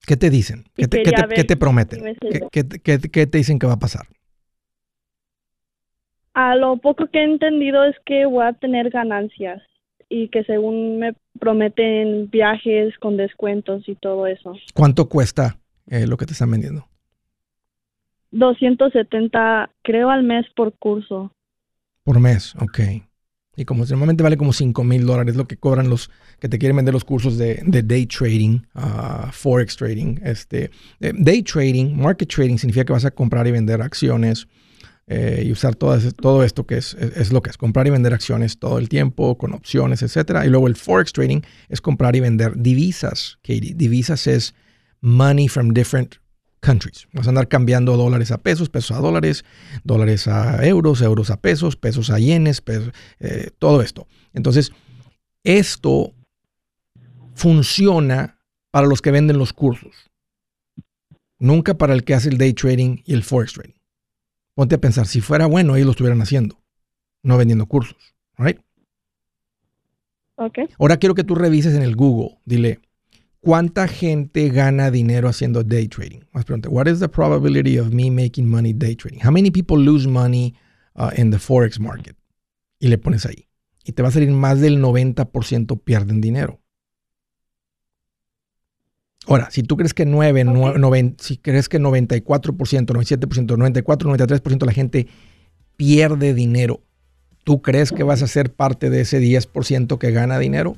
¿qué 0.06 0.16
te 0.16 0.30
dicen? 0.30 0.64
¿Qué 0.74 0.88
te, 0.88 0.98
qué 0.98 1.04
quería 1.04 1.26
te- 1.26 1.28
ver 1.28 1.36
qué 1.36 1.44
te 1.44 1.54
si 1.54 1.58
prometen? 1.60 2.02
me 2.02 2.14
¿Qué, 2.14 2.28
sirve. 2.30 2.48
qué 2.50 2.64
te- 2.64 2.80
qué 2.80 2.98
te- 2.98 3.10
qué 3.10 3.26
te 3.26 3.38
dicen 3.38 3.58
que 3.58 3.66
va 3.66 3.74
a 3.74 3.78
pasar? 3.78 4.06
A 6.34 6.56
lo 6.56 6.76
poco 6.78 7.06
que 7.08 7.18
he 7.20 7.24
entendido 7.24 7.84
es 7.84 7.94
que 8.06 8.24
voy 8.26 8.44
a 8.44 8.52
tener 8.54 8.90
ganancias 8.90 9.62
y 10.08 10.28
que 10.28 10.44
según 10.44 10.98
me 10.98 11.14
prometen 11.38 12.30
viajes 12.30 12.96
con 12.98 13.16
descuentos 13.16 13.88
y 13.88 13.94
todo 13.94 14.26
eso. 14.26 14.54
¿Cuánto 14.74 15.08
cuesta 15.08 15.58
eh, 15.86 16.06
lo 16.06 16.16
que 16.16 16.26
te 16.26 16.32
están 16.32 16.50
vendiendo? 16.50 16.86
270, 18.32 19.70
creo, 19.82 20.10
al 20.10 20.22
mes 20.24 20.46
por 20.56 20.76
curso. 20.78 21.32
Por 22.04 22.18
mes, 22.18 22.54
ok. 22.56 22.80
Y 23.54 23.66
como 23.66 23.84
normalmente 23.84 24.22
vale 24.22 24.38
como 24.38 24.54
5 24.54 24.82
mil 24.82 25.04
dólares 25.04 25.36
lo 25.36 25.46
que 25.46 25.58
cobran 25.58 25.90
los 25.90 26.10
que 26.40 26.48
te 26.48 26.58
quieren 26.58 26.76
vender 26.76 26.94
los 26.94 27.04
cursos 27.04 27.36
de, 27.36 27.62
day 27.84 28.06
trading, 28.06 28.60
uh, 28.74 29.30
forex 29.30 29.76
trading. 29.76 30.18
Este, 30.24 30.70
eh, 31.00 31.12
day 31.14 31.42
trading, 31.42 31.94
market 31.94 32.28
trading 32.28 32.56
significa 32.56 32.86
que 32.86 32.94
vas 32.94 33.04
a 33.04 33.10
comprar 33.10 33.46
y 33.46 33.50
vender 33.50 33.82
acciones 33.82 34.48
eh, 35.06 35.42
y 35.44 35.52
usar 35.52 35.74
todo, 35.74 35.98
todo 36.12 36.44
esto 36.44 36.66
que 36.66 36.78
es, 36.78 36.94
es, 36.94 37.30
lo 37.30 37.42
que 37.42 37.50
es 37.50 37.58
comprar 37.58 37.86
y 37.86 37.90
vender 37.90 38.14
acciones 38.14 38.58
todo 38.58 38.78
el 38.78 38.88
tiempo 38.88 39.36
con 39.36 39.52
opciones, 39.52 40.02
etcétera. 40.02 40.46
Y 40.46 40.48
luego 40.48 40.66
el 40.66 40.74
forex 40.74 41.12
trading 41.12 41.42
es 41.68 41.82
comprar 41.82 42.16
y 42.16 42.20
vender 42.20 42.56
divisas. 42.56 43.38
Katie, 43.42 43.74
divisas 43.74 44.26
es 44.26 44.54
money 45.02 45.46
from 45.48 45.74
different 45.74 46.21
countries. 46.62 47.08
Vas 47.12 47.26
a 47.26 47.30
andar 47.30 47.48
cambiando 47.48 47.96
dólares 47.96 48.30
a 48.30 48.38
pesos, 48.38 48.70
pesos 48.70 48.96
a 48.96 49.00
dólares, 49.00 49.44
dólares 49.84 50.28
a 50.28 50.64
euros, 50.64 51.02
euros 51.02 51.30
a 51.30 51.40
pesos, 51.40 51.76
pesos 51.76 52.08
a 52.08 52.18
yenes, 52.18 52.62
eh, 53.18 53.50
todo 53.58 53.82
esto. 53.82 54.06
Entonces, 54.32 54.72
esto 55.44 56.14
funciona 57.34 58.38
para 58.70 58.86
los 58.86 59.02
que 59.02 59.10
venden 59.10 59.38
los 59.38 59.52
cursos. 59.52 60.10
Nunca 61.38 61.74
para 61.74 61.92
el 61.92 62.04
que 62.04 62.14
hace 62.14 62.28
el 62.28 62.38
day 62.38 62.54
trading 62.54 63.02
y 63.04 63.14
el 63.14 63.24
forex 63.24 63.54
trading. 63.54 63.74
Ponte 64.54 64.76
a 64.76 64.80
pensar, 64.80 65.06
si 65.06 65.20
fuera 65.20 65.46
bueno, 65.46 65.74
ellos 65.74 65.86
lo 65.86 65.90
estuvieran 65.92 66.22
haciendo, 66.22 66.62
no 67.22 67.36
vendiendo 67.36 67.66
cursos. 67.66 68.14
Right? 68.38 68.60
Okay. 70.36 70.68
Ahora 70.78 70.96
quiero 70.98 71.14
que 71.14 71.24
tú 71.24 71.34
revises 71.34 71.74
en 71.74 71.82
el 71.82 71.96
Google. 71.96 72.38
Dile, 72.44 72.80
¿Cuánta 73.44 73.88
gente 73.88 74.50
gana 74.50 74.92
dinero 74.92 75.28
haciendo 75.28 75.64
day 75.64 75.88
trading? 75.88 76.20
Más 76.32 76.44
pregunta, 76.44 76.68
what 76.68 76.86
is 76.86 77.00
the 77.00 77.08
probability 77.08 77.76
of 77.76 77.92
me 77.92 78.08
making 78.08 78.48
money 78.48 78.72
day 78.72 78.94
trading? 78.94 79.18
How 79.18 79.32
many 79.32 79.50
people 79.50 79.76
lose 79.76 80.06
money 80.06 80.54
uh, 80.94 81.10
in 81.16 81.32
the 81.32 81.38
forex 81.38 81.80
market? 81.80 82.16
Y 82.78 82.86
le 82.86 82.98
pones 82.98 83.26
ahí. 83.26 83.48
Y 83.84 83.92
te 83.92 84.02
va 84.02 84.10
a 84.10 84.12
salir 84.12 84.30
más 84.30 84.60
del 84.60 84.80
90% 84.80 85.80
pierden 85.82 86.20
dinero. 86.20 86.60
Ahora, 89.26 89.50
si 89.50 89.64
tú 89.64 89.76
crees 89.76 89.92
que 89.92 90.06
9, 90.06 90.44
si 91.18 91.36
crees 91.38 91.68
que 91.68 91.80
94%, 91.80 92.22
97%, 92.22 93.56
94, 93.56 94.16
93% 94.16 94.58
de 94.58 94.66
la 94.66 94.72
gente 94.72 95.08
pierde 95.76 96.32
dinero, 96.32 96.80
¿tú 97.42 97.60
crees 97.60 97.90
que 97.90 98.04
vas 98.04 98.22
a 98.22 98.28
ser 98.28 98.54
parte 98.54 98.88
de 98.88 99.00
ese 99.00 99.20
10% 99.20 99.98
que 99.98 100.12
gana 100.12 100.38
dinero? 100.38 100.76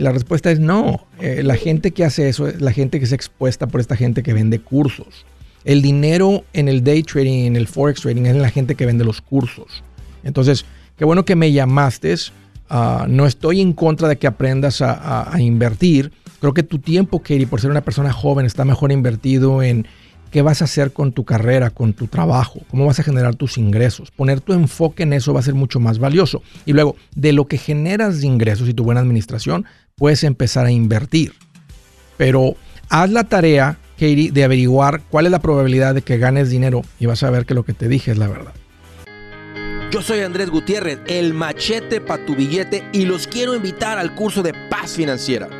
La 0.00 0.12
respuesta 0.12 0.50
es 0.50 0.58
no. 0.58 1.06
Eh, 1.20 1.42
la 1.44 1.56
gente 1.56 1.90
que 1.90 2.04
hace 2.04 2.28
eso 2.28 2.48
es 2.48 2.60
la 2.60 2.72
gente 2.72 2.98
que 2.98 3.06
se 3.06 3.14
expuesta 3.14 3.66
por 3.66 3.80
esta 3.80 3.96
gente 3.96 4.22
que 4.22 4.32
vende 4.32 4.58
cursos. 4.58 5.26
El 5.64 5.82
dinero 5.82 6.42
en 6.54 6.68
el 6.68 6.82
day 6.82 7.02
trading, 7.02 7.44
en 7.44 7.56
el 7.56 7.68
forex 7.68 8.00
trading, 8.00 8.24
es 8.24 8.36
la 8.36 8.48
gente 8.48 8.74
que 8.74 8.86
vende 8.86 9.04
los 9.04 9.20
cursos. 9.20 9.84
Entonces, 10.24 10.64
qué 10.96 11.04
bueno 11.04 11.26
que 11.26 11.36
me 11.36 11.52
llamaste. 11.52 12.14
Ah, 12.70 13.04
no 13.08 13.26
estoy 13.26 13.60
en 13.60 13.74
contra 13.74 14.08
de 14.08 14.16
que 14.16 14.26
aprendas 14.26 14.80
a, 14.80 15.34
a, 15.34 15.40
invertir. 15.40 16.12
Creo 16.40 16.54
que 16.54 16.62
tu 16.62 16.78
tiempo, 16.78 17.18
Katie, 17.18 17.46
por 17.46 17.60
ser 17.60 17.70
una 17.70 17.82
persona 17.82 18.10
joven, 18.10 18.46
está 18.46 18.64
mejor 18.64 18.92
invertido 18.92 19.62
en 19.62 19.86
qué 20.30 20.42
vas 20.42 20.62
a 20.62 20.64
hacer 20.64 20.92
con 20.92 21.12
tu 21.12 21.24
carrera, 21.24 21.70
con 21.70 21.92
tu 21.92 22.06
trabajo, 22.06 22.60
cómo 22.70 22.86
vas 22.86 23.00
a 23.00 23.02
generar 23.02 23.34
tus 23.34 23.58
ingresos. 23.58 24.10
Poner 24.10 24.40
tu 24.40 24.52
enfoque 24.52 25.02
en 25.02 25.12
eso 25.12 25.34
va 25.34 25.40
a 25.40 25.44
ser 25.44 25.54
mucho 25.54 25.80
más 25.80 25.98
valioso. 25.98 26.42
Y 26.64 26.72
luego, 26.72 26.96
de 27.14 27.32
lo 27.32 27.46
que 27.46 27.58
generas 27.58 28.20
de 28.20 28.26
ingresos 28.26 28.68
y 28.68 28.74
tu 28.74 28.84
buena 28.84 29.00
administración, 29.00 29.66
puedes 29.96 30.24
empezar 30.24 30.66
a 30.66 30.70
invertir. 30.70 31.34
Pero 32.16 32.54
haz 32.88 33.10
la 33.10 33.24
tarea, 33.24 33.78
Katie, 33.94 34.30
de 34.30 34.44
averiguar 34.44 35.02
cuál 35.10 35.26
es 35.26 35.32
la 35.32 35.40
probabilidad 35.40 35.94
de 35.94 36.02
que 36.02 36.18
ganes 36.18 36.50
dinero 36.50 36.82
y 36.98 37.06
vas 37.06 37.22
a 37.22 37.30
ver 37.30 37.46
que 37.46 37.54
lo 37.54 37.64
que 37.64 37.74
te 37.74 37.88
dije 37.88 38.10
es 38.10 38.18
la 38.18 38.28
verdad. 38.28 38.52
Yo 39.90 40.02
soy 40.02 40.20
Andrés 40.20 40.50
Gutiérrez, 40.50 41.00
el 41.08 41.34
machete 41.34 42.00
para 42.00 42.24
tu 42.24 42.36
billete 42.36 42.84
y 42.92 43.06
los 43.06 43.26
quiero 43.26 43.56
invitar 43.56 43.98
al 43.98 44.14
curso 44.14 44.40
de 44.42 44.54
paz 44.70 44.92
financiera. 44.92 45.59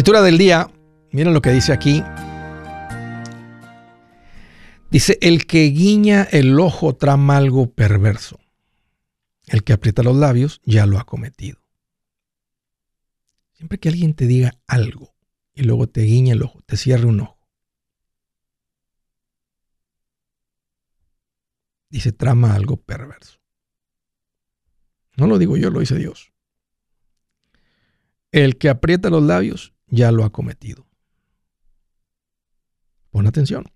Escritura 0.00 0.22
del 0.22 0.38
día, 0.38 0.66
miren 1.12 1.34
lo 1.34 1.42
que 1.42 1.50
dice 1.50 1.74
aquí, 1.74 2.02
Dice, 4.90 5.18
el 5.20 5.46
que 5.46 5.64
guiña 5.66 6.22
el 6.22 6.58
ojo 6.58 6.96
trama 6.96 7.36
algo 7.36 7.70
perverso. 7.70 8.40
El 9.46 9.62
que 9.62 9.74
aprieta 9.74 10.02
los 10.02 10.16
labios 10.16 10.62
ya 10.64 10.86
lo 10.86 10.98
ha 10.98 11.04
cometido. 11.04 11.62
Siempre 13.52 13.78
que 13.78 13.90
alguien 13.90 14.14
te 14.14 14.26
diga 14.26 14.58
algo 14.66 15.14
y 15.52 15.64
luego 15.64 15.86
te 15.86 16.00
guiña 16.00 16.32
el 16.32 16.42
ojo, 16.42 16.62
te 16.64 16.78
cierre 16.78 17.04
un 17.04 17.20
ojo. 17.20 17.38
Dice, 21.90 22.10
trama 22.12 22.54
algo 22.54 22.78
perverso. 22.78 23.38
No 25.14 25.26
lo 25.26 25.36
digo 25.36 25.58
yo, 25.58 25.68
lo 25.68 25.80
dice 25.80 25.96
Dios. 25.96 26.32
El 28.32 28.56
que 28.56 28.70
aprieta 28.70 29.10
los 29.10 29.22
labios 29.22 29.74
ya 29.90 30.12
lo 30.12 30.24
ha 30.24 30.30
cometido. 30.30 30.86
Pon 33.10 33.26
atención 33.26 33.66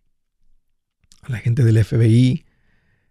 a 1.23 1.31
la 1.31 1.39
gente 1.39 1.65
del 1.65 1.85
FBI, 1.85 2.47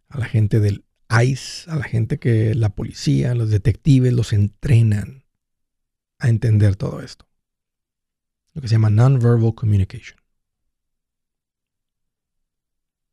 a 0.07 0.19
la 0.19 0.25
gente 0.25 0.59
del 0.59 0.85
ICE, 1.09 1.69
a 1.69 1.75
la 1.75 1.83
gente 1.83 2.17
que 2.17 2.55
la 2.55 2.69
policía, 2.69 3.35
los 3.35 3.49
detectives 3.49 4.13
los 4.13 4.33
entrenan 4.33 5.25
a 6.19 6.29
entender 6.29 6.75
todo 6.75 7.01
esto. 7.01 7.27
Lo 8.53 8.61
que 8.61 8.67
se 8.67 8.75
llama 8.75 8.89
nonverbal 8.89 9.55
communication. 9.55 10.19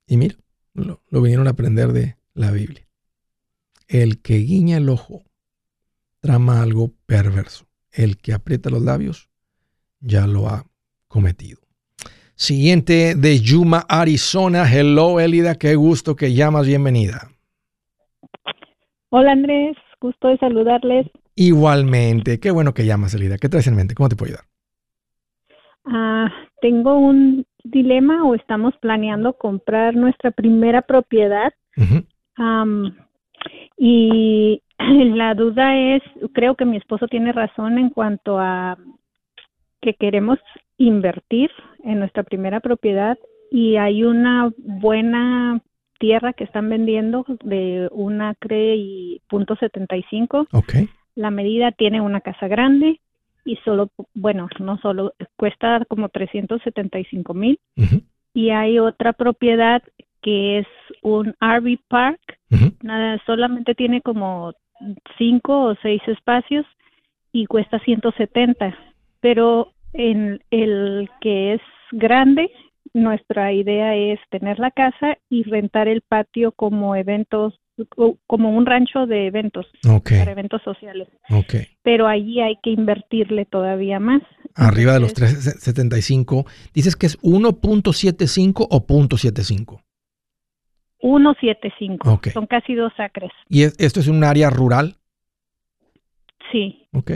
Y 0.07 0.16
mira, 0.16 0.37
lo, 0.74 1.03
lo 1.09 1.22
vinieron 1.22 1.46
a 1.46 1.50
aprender 1.50 1.92
de 1.92 2.16
la 2.35 2.50
Biblia. 2.50 2.87
El 3.88 4.20
que 4.20 4.37
guiña 4.37 4.76
el 4.76 4.88
ojo 4.88 5.24
trama 6.20 6.62
algo 6.62 6.94
perverso. 7.07 7.66
El 7.90 8.18
que 8.18 8.33
aprieta 8.33 8.70
los 8.70 8.83
labios 8.83 9.29
ya 10.00 10.26
lo 10.26 10.48
ha 10.48 10.64
cometido. 11.08 11.58
Siguiente 12.34 13.14
de 13.16 13.40
Yuma, 13.40 13.84
Arizona. 13.88 14.64
Hello, 14.64 15.20
Elida. 15.20 15.56
Qué 15.56 15.74
gusto 15.74 16.16
que 16.16 16.32
llamas. 16.32 16.66
Bienvenida. 16.66 17.28
Hola, 19.11 19.32
Andrés. 19.32 19.76
Gusto 20.01 20.28
de 20.28 20.38
saludarles. 20.38 21.07
Igualmente. 21.34 22.40
Qué 22.40 22.51
bueno 22.51 22.72
que 22.72 22.86
llamas, 22.86 23.14
Elida. 23.14 23.36
¿Qué 23.36 23.51
traes 23.51 23.66
en 23.66 23.76
mente? 23.76 23.94
¿Cómo 23.94 24.09
te 24.09 24.16
puedo 24.16 24.30
ayudar? 24.30 24.46
Ah, 25.84 26.32
tengo 26.62 26.98
un 26.98 27.44
dilema 27.64 28.24
o 28.24 28.34
estamos 28.34 28.74
planeando 28.80 29.34
comprar 29.34 29.94
nuestra 29.94 30.30
primera 30.30 30.82
propiedad. 30.82 31.53
y 33.76 34.62
la 34.78 35.34
duda 35.34 35.76
es, 35.76 36.03
creo 36.32 36.55
que 36.55 36.64
mi 36.64 36.78
esposo 36.78 37.07
tiene 37.07 37.32
razón 37.32 37.78
en 37.78 37.90
cuanto 37.90 38.38
a 38.38 38.78
que 39.81 39.95
queremos 39.95 40.39
invertir 40.78 41.51
en 41.85 41.99
nuestra 41.99 42.22
primera 42.22 42.61
propiedad 42.61 43.18
y 43.51 43.76
hay 43.76 44.05
una 44.05 44.53
buena 44.59 45.61
tierra 45.99 46.33
que 46.33 46.45
están 46.45 46.68
vendiendo 46.68 47.24
de 47.45 47.89
un 47.93 48.22
acre 48.22 48.76
y 48.76 49.20
punto 49.28 49.57
75. 49.57 50.47
Ok. 50.53 50.74
La 51.14 51.31
medida 51.31 51.72
tiene 51.72 52.01
una 52.01 52.20
casa 52.20 52.49
grande 52.49 53.01
y 53.45 53.57
solo, 53.64 53.91
bueno, 54.14 54.49
no 54.59 54.78
solo, 54.78 55.14
cuesta 55.37 55.85
como 55.89 56.09
375 56.09 57.35
mil. 57.35 57.59
Ujú, 57.76 58.03
Y 58.33 58.51
hay 58.51 58.78
otra 58.78 59.12
propiedad 59.12 59.83
que 60.22 60.59
es 60.61 60.66
un 61.03 61.35
RV 61.41 61.78
Park. 61.89 62.20
Nada, 62.83 63.20
solamente 63.26 63.74
tiene 63.74 64.01
como 64.01 64.55
cinco 65.18 65.64
o 65.64 65.74
seis 65.83 66.01
espacios 66.07 66.66
y 67.33 67.47
cuesta 67.47 67.78
170. 67.81 68.76
Pero 69.20 69.72
en 69.92 70.42
el 70.50 71.08
que 71.20 71.54
es 71.54 71.60
grande, 71.92 72.50
nuestra 72.94 73.52
idea 73.52 73.94
es 73.96 74.18
tener 74.30 74.58
la 74.58 74.70
casa 74.70 75.18
y 75.28 75.42
rentar 75.44 75.88
el 75.88 76.00
patio 76.02 76.52
como 76.52 76.96
eventos, 76.96 77.54
como 78.26 78.50
un 78.56 78.66
rancho 78.66 79.06
de 79.06 79.26
eventos, 79.26 79.66
para 79.82 80.32
eventos 80.32 80.62
sociales. 80.62 81.08
ok. 81.30 81.54
Pero 81.82 82.06
allí 82.08 82.40
hay 82.40 82.56
que 82.62 82.70
invertirle 82.70 83.44
todavía 83.46 83.98
más. 84.00 84.22
Arriba 84.54 84.92
de 84.94 85.00
los 85.00 85.10
Entonces, 85.10 85.44
375. 85.62 86.44
Dices 86.74 86.96
que 86.96 87.06
es 87.06 87.18
1.75 87.22 88.66
o 88.70 88.80
0.75. 88.86 89.82
175. 91.00 92.10
Ok. 92.12 92.28
Son 92.28 92.46
casi 92.46 92.74
dos 92.74 92.92
acres. 92.98 93.30
¿Y 93.48 93.62
es- 93.62 93.74
esto 93.78 94.00
es 94.00 94.08
un 94.08 94.22
área 94.24 94.50
rural? 94.50 94.96
Sí. 96.52 96.86
Ok. 96.92 97.12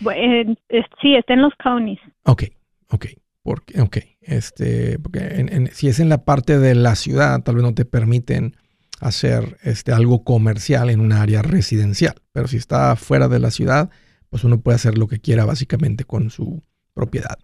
Bueno, 0.00 0.54
es- 0.68 0.86
sí, 1.00 1.14
está 1.14 1.34
en 1.34 1.42
los 1.42 1.52
counties. 1.62 2.00
Ok, 2.24 2.44
ok. 2.90 3.06
Porque, 3.42 3.80
ok. 3.80 3.96
Este, 4.22 4.98
porque 4.98 5.18
en- 5.20 5.52
en- 5.52 5.66
si 5.68 5.88
es 5.88 6.00
en 6.00 6.08
la 6.08 6.24
parte 6.24 6.58
de 6.58 6.74
la 6.74 6.94
ciudad, 6.94 7.42
tal 7.42 7.56
vez 7.56 7.64
no 7.64 7.74
te 7.74 7.84
permiten 7.84 8.56
hacer 9.00 9.58
este, 9.62 9.92
algo 9.92 10.24
comercial 10.24 10.88
en 10.88 11.00
un 11.00 11.12
área 11.12 11.42
residencial. 11.42 12.14
Pero 12.32 12.46
si 12.48 12.56
está 12.56 12.96
fuera 12.96 13.28
de 13.28 13.38
la 13.40 13.50
ciudad, 13.50 13.90
pues 14.30 14.44
uno 14.44 14.60
puede 14.60 14.76
hacer 14.76 14.96
lo 14.96 15.06
que 15.08 15.20
quiera 15.20 15.44
básicamente 15.44 16.04
con 16.04 16.30
su 16.30 16.62
propiedad. 16.94 17.36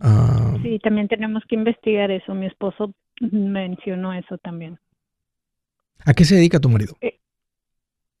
Ah, 0.00 0.56
Sí, 0.62 0.78
también 0.78 1.08
tenemos 1.08 1.42
que 1.48 1.56
investigar 1.56 2.10
eso. 2.10 2.34
Mi 2.34 2.46
esposo 2.46 2.94
mencionó 3.20 4.12
eso 4.14 4.38
también. 4.38 4.78
¿A 6.06 6.14
qué 6.14 6.24
se 6.24 6.36
dedica 6.36 6.58
tu 6.60 6.68
marido? 6.70 6.96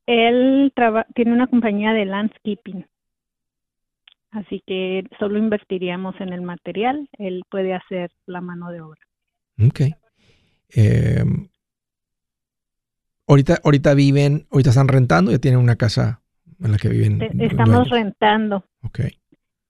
Él 0.06 0.72
traba- 0.74 1.06
tiene 1.14 1.32
una 1.32 1.46
compañía 1.46 1.92
de 1.92 2.04
landscaping. 2.04 2.86
Así 4.30 4.62
que 4.66 5.04
solo 5.18 5.38
invertiríamos 5.38 6.20
en 6.20 6.32
el 6.32 6.42
material. 6.42 7.08
Él 7.18 7.42
puede 7.50 7.74
hacer 7.74 8.10
la 8.26 8.40
mano 8.40 8.70
de 8.70 8.80
obra. 8.82 9.00
Ok. 9.66 9.80
Eh, 10.76 11.24
ahorita, 13.26 13.58
ahorita 13.64 13.94
viven, 13.94 14.46
ahorita 14.50 14.70
están 14.70 14.88
rentando, 14.88 15.30
ya 15.30 15.38
tienen 15.38 15.60
una 15.60 15.76
casa 15.76 16.20
en 16.62 16.72
la 16.72 16.78
que 16.78 16.88
viven. 16.88 17.18
Te- 17.18 17.26
Estamos 17.46 17.88
dueños. 17.88 17.90
rentando. 17.90 18.64
Ok. 18.82 19.00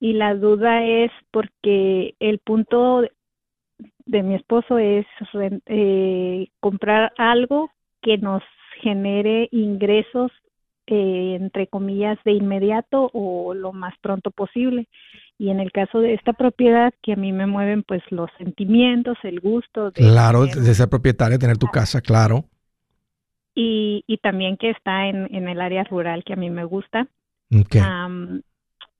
Y 0.01 0.13
la 0.15 0.35
duda 0.35 0.85
es 0.85 1.11
porque 1.31 2.15
el 2.21 2.39
punto 2.39 3.03
de- 4.07 4.23
mi 4.23 4.35
esposo 4.35 4.79
es 4.79 5.07
eh, 5.67 6.49
comprar 6.61 7.13
algo 7.19 7.71
que 8.01 8.17
nos 8.19 8.43
genere 8.81 9.49
ingresos, 9.53 10.31
eh, 10.89 11.37
entre 11.41 11.67
comillas, 11.69 12.19
de 12.25 12.33
inmediato 12.33 13.11
o 13.13 13.55
lo 13.55 13.73
más 13.73 13.95
pronto 14.01 14.31
posible. 14.31 14.89
Y 15.39 15.51
en 15.51 15.61
el 15.61 15.71
caso 15.71 16.01
de 16.01 16.15
esta 16.15 16.33
propiedad, 16.33 16.93
que 17.03 17.13
a 17.13 17.17
mí 17.17 17.33
me 17.33 17.47
mueven 17.47 17.83
pues 17.85 18.03
los 18.11 18.29
sentimientos, 18.39 19.17
el 19.23 19.39
gusto 19.41 19.91
de 19.93 20.03
Claro, 20.03 20.47
tener- 20.49 20.65
de 20.65 20.75
ser 20.75 20.89
propietario, 20.89 21.39
tener 21.39 21.59
tu 21.59 21.67
casa, 21.69 22.01
claro. 22.01 22.45
y, 23.55 24.05
y 24.07 24.19
también 24.19 24.57
que 24.57 24.71
está 24.71 25.07
en, 25.09 25.33
en 25.35 25.49
el 25.49 25.61
área 25.61 25.85
rural 25.85 26.23
que 26.25 26.33
a 26.33 26.37
mí 26.37 26.49
me 26.51 26.65
gusta. 26.65 27.07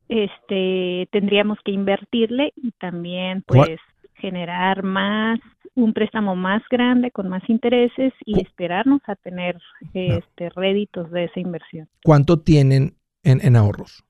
Este 0.09 1.09
tendríamos 1.13 1.59
que 1.65 1.73
invertirle 1.73 2.53
y 2.57 2.71
también 2.73 3.43
¿Cuál- 3.47 3.67
pues 3.69 3.81
generar 4.15 4.83
más 4.83 5.39
un 5.83 5.93
préstamo 5.93 6.35
más 6.37 6.63
grande 6.71 7.11
con 7.11 7.29
más 7.29 7.43
intereses 7.49 8.13
y 8.25 8.41
esperarnos 8.41 9.01
a 9.07 9.15
tener 9.17 9.59
este 9.95 10.51
réditos 10.51 11.11
de 11.11 11.25
esa 11.25 11.41
inversión. 11.41 11.89
¿Cuánto 12.05 12.41
tienen 12.41 12.95
en, 13.23 13.41
en 13.43 13.57
ahorros? 13.57 14.05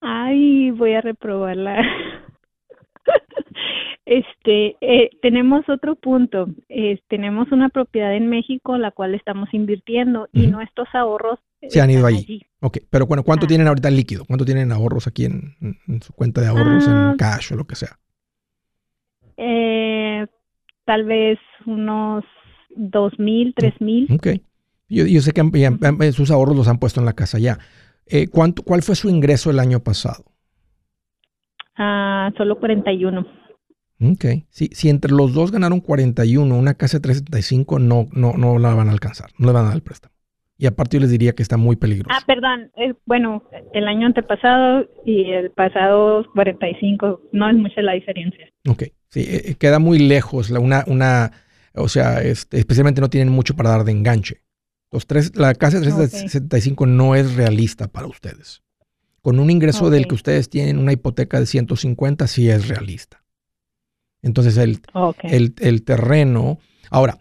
Ay, 0.00 0.70
voy 0.70 0.94
a 0.94 1.00
reprobarla. 1.00 1.82
Este, 4.06 4.76
eh, 4.82 5.08
tenemos 5.22 5.66
otro 5.66 5.96
punto. 5.96 6.46
Es- 6.68 7.00
tenemos 7.08 7.50
una 7.52 7.70
propiedad 7.70 8.14
en 8.14 8.28
México 8.28 8.76
la 8.76 8.90
cual 8.90 9.14
estamos 9.14 9.48
invirtiendo 9.54 10.28
y 10.30 10.46
nuestros 10.46 10.88
ahorros 10.92 11.38
Se 11.70 11.80
han 11.80 11.90
ido 11.90 12.04
ahí. 12.04 12.16
allí. 12.16 12.42
Ok, 12.60 12.78
pero 12.90 13.06
bueno, 13.06 13.22
¿cuánto 13.22 13.46
Ah. 13.46 13.48
tienen 13.48 13.66
ahorita 13.66 13.88
en 13.88 13.96
líquido? 13.96 14.24
¿Cuánto 14.26 14.44
tienen 14.44 14.64
en 14.64 14.72
ahorros 14.72 15.06
aquí 15.06 15.24
en 15.24 15.56
su 16.02 16.12
cuenta 16.12 16.42
de 16.42 16.48
ahorros, 16.48 16.86
Ah. 16.86 17.12
en 17.12 17.16
cash 17.16 17.54
o 17.54 17.56
lo 17.56 17.64
que 17.64 17.76
sea? 17.76 17.96
Eh, 19.36 20.26
tal 20.84 21.04
vez 21.04 21.38
unos 21.66 22.24
dos 22.76 23.12
mil, 23.18 23.54
tres 23.56 23.74
mil. 23.80 24.08
Ok. 24.12 24.28
Yo, 24.88 25.06
yo 25.06 25.20
sé 25.22 25.32
que 25.32 25.40
han- 25.40 25.52
han- 25.82 26.12
sus 26.12 26.30
ahorros 26.30 26.56
los 26.56 26.68
han 26.68 26.78
puesto 26.78 27.00
en 27.00 27.06
la 27.06 27.14
casa 27.14 27.38
ya. 27.38 27.58
Eh, 28.06 28.28
¿cuánto, 28.28 28.62
¿Cuál 28.62 28.82
fue 28.82 28.94
su 28.96 29.08
ingreso 29.08 29.50
el 29.50 29.58
año 29.58 29.80
pasado? 29.80 30.24
Ah, 31.76 32.30
solo 32.36 32.58
41. 32.60 33.26
Ok. 34.00 34.24
Si, 34.50 34.66
si 34.72 34.88
entre 34.90 35.12
los 35.12 35.32
dos 35.34 35.50
ganaron 35.50 35.80
41, 35.80 36.56
una 36.56 36.74
casa 36.74 36.98
de 36.98 37.02
375 37.02 37.78
no, 37.78 38.06
no, 38.12 38.34
no 38.34 38.58
la 38.58 38.74
van 38.74 38.88
a 38.88 38.92
alcanzar, 38.92 39.30
no 39.38 39.46
le 39.46 39.52
van 39.52 39.64
a 39.64 39.68
dar 39.68 39.76
el 39.76 39.82
préstamo. 39.82 40.13
Y 40.56 40.66
aparte 40.66 40.96
yo 40.96 41.00
les 41.00 41.10
diría 41.10 41.32
que 41.32 41.42
está 41.42 41.56
muy 41.56 41.74
peligroso. 41.76 42.16
Ah, 42.16 42.22
perdón. 42.26 42.70
eh, 42.76 42.94
bueno, 43.06 43.42
el 43.72 43.88
año 43.88 44.06
antepasado 44.06 44.88
y 45.04 45.30
el 45.32 45.50
pasado 45.50 46.24
45. 46.32 47.22
No 47.32 47.50
es 47.50 47.56
mucha 47.56 47.82
la 47.82 47.92
diferencia. 47.94 48.46
Ok, 48.68 48.84
sí, 49.10 49.20
eh, 49.20 49.42
eh, 49.46 49.54
queda 49.56 49.78
muy 49.80 49.98
lejos 49.98 50.50
la, 50.50 50.60
una, 50.60 50.84
una, 50.86 51.32
o 51.74 51.88
sea, 51.88 52.22
este, 52.22 52.58
especialmente 52.58 53.00
no 53.00 53.10
tienen 53.10 53.30
mucho 53.32 53.56
para 53.56 53.70
dar 53.70 53.84
de 53.84 53.92
enganche. 53.92 54.42
Los 54.92 55.08
tres, 55.08 55.34
la 55.34 55.54
casa 55.54 55.80
de 55.80 55.88
Ok. 55.88 55.96
375 55.98 56.86
no 56.86 57.16
es 57.16 57.34
realista 57.34 57.88
para 57.88 58.06
ustedes. 58.06 58.62
Con 59.22 59.40
un 59.40 59.50
ingreso 59.50 59.90
del 59.90 60.02
Ok. 60.04 60.08
que 60.10 60.14
ustedes 60.14 60.48
tienen, 60.50 60.78
una 60.78 60.92
hipoteca 60.92 61.40
de 61.40 61.46
150 61.46 62.28
sí 62.28 62.48
es 62.48 62.68
realista. 62.68 63.24
Entonces 64.22 64.56
el, 64.56 64.78
Okay. 64.92 65.30
el, 65.32 65.54
el 65.60 65.82
terreno, 65.82 66.58
ahora, 66.90 67.18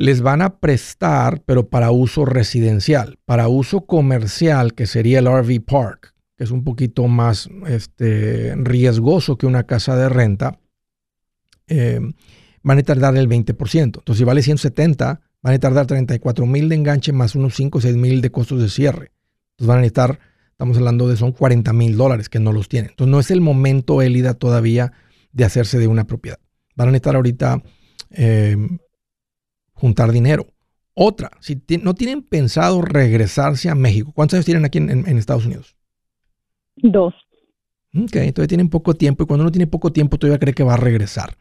les 0.00 0.22
van 0.22 0.40
a 0.40 0.60
prestar, 0.60 1.42
pero 1.44 1.68
para 1.68 1.90
uso 1.90 2.24
residencial. 2.24 3.18
Para 3.26 3.48
uso 3.48 3.82
comercial, 3.82 4.72
que 4.72 4.86
sería 4.86 5.18
el 5.18 5.26
RV 5.26 5.60
Park, 5.60 6.14
que 6.38 6.44
es 6.44 6.50
un 6.50 6.64
poquito 6.64 7.06
más 7.06 7.50
este, 7.66 8.54
riesgoso 8.56 9.36
que 9.36 9.44
una 9.44 9.64
casa 9.64 9.96
de 9.96 10.08
renta, 10.08 10.58
eh, 11.66 12.00
van 12.62 12.78
a 12.78 12.82
tardar 12.82 13.14
el 13.18 13.28
20%. 13.28 13.82
Entonces, 13.82 14.16
si 14.16 14.24
vale 14.24 14.40
170, 14.42 15.20
van 15.42 15.54
a 15.54 15.58
tardar 15.58 15.86
34 15.86 16.46
mil 16.46 16.70
de 16.70 16.76
enganche 16.76 17.12
más 17.12 17.34
unos 17.34 17.54
5 17.56 17.76
o 17.76 17.80
6 17.82 17.94
mil 17.96 18.22
de 18.22 18.30
costos 18.30 18.62
de 18.62 18.70
cierre. 18.70 19.12
Entonces, 19.50 19.66
van 19.66 19.76
a 19.76 19.80
necesitar, 19.82 20.18
estamos 20.52 20.78
hablando 20.78 21.08
de 21.08 21.18
son 21.18 21.32
40 21.32 21.74
mil 21.74 21.98
dólares 21.98 22.30
que 22.30 22.40
no 22.40 22.54
los 22.54 22.70
tienen. 22.70 22.92
Entonces, 22.92 23.12
no 23.12 23.20
es 23.20 23.30
el 23.30 23.42
momento, 23.42 24.00
Elida, 24.00 24.32
todavía 24.32 24.94
de 25.32 25.44
hacerse 25.44 25.78
de 25.78 25.88
una 25.88 26.06
propiedad. 26.06 26.38
Van 26.74 26.88
a 26.88 26.92
necesitar 26.92 27.16
ahorita 27.16 27.62
eh, 28.12 28.56
juntar 29.80 30.12
dinero. 30.12 30.46
Otra, 30.94 31.30
si 31.40 31.60
no 31.82 31.94
tienen 31.94 32.22
pensado 32.22 32.82
regresarse 32.82 33.68
a 33.70 33.74
México, 33.74 34.12
¿cuántos 34.14 34.34
años 34.34 34.46
tienen 34.46 34.64
aquí 34.64 34.78
en, 34.78 34.90
en- 34.90 35.08
en 35.08 35.18
Estados 35.18 35.46
Unidos? 35.46 35.76
Dos. 36.76 37.14
Ok, 37.94 38.12
todavía 38.12 38.46
tienen 38.46 38.68
poco 38.68 38.94
tiempo 38.94 39.24
y 39.24 39.26
cuando 39.26 39.42
uno 39.44 39.50
tiene 39.52 39.66
poco 39.66 39.92
tiempo 39.92 40.18
todavía 40.18 40.38
cree 40.38 40.54
que 40.54 40.62
va 40.62 40.74
a 40.74 40.78
regresar. 40.78 41.38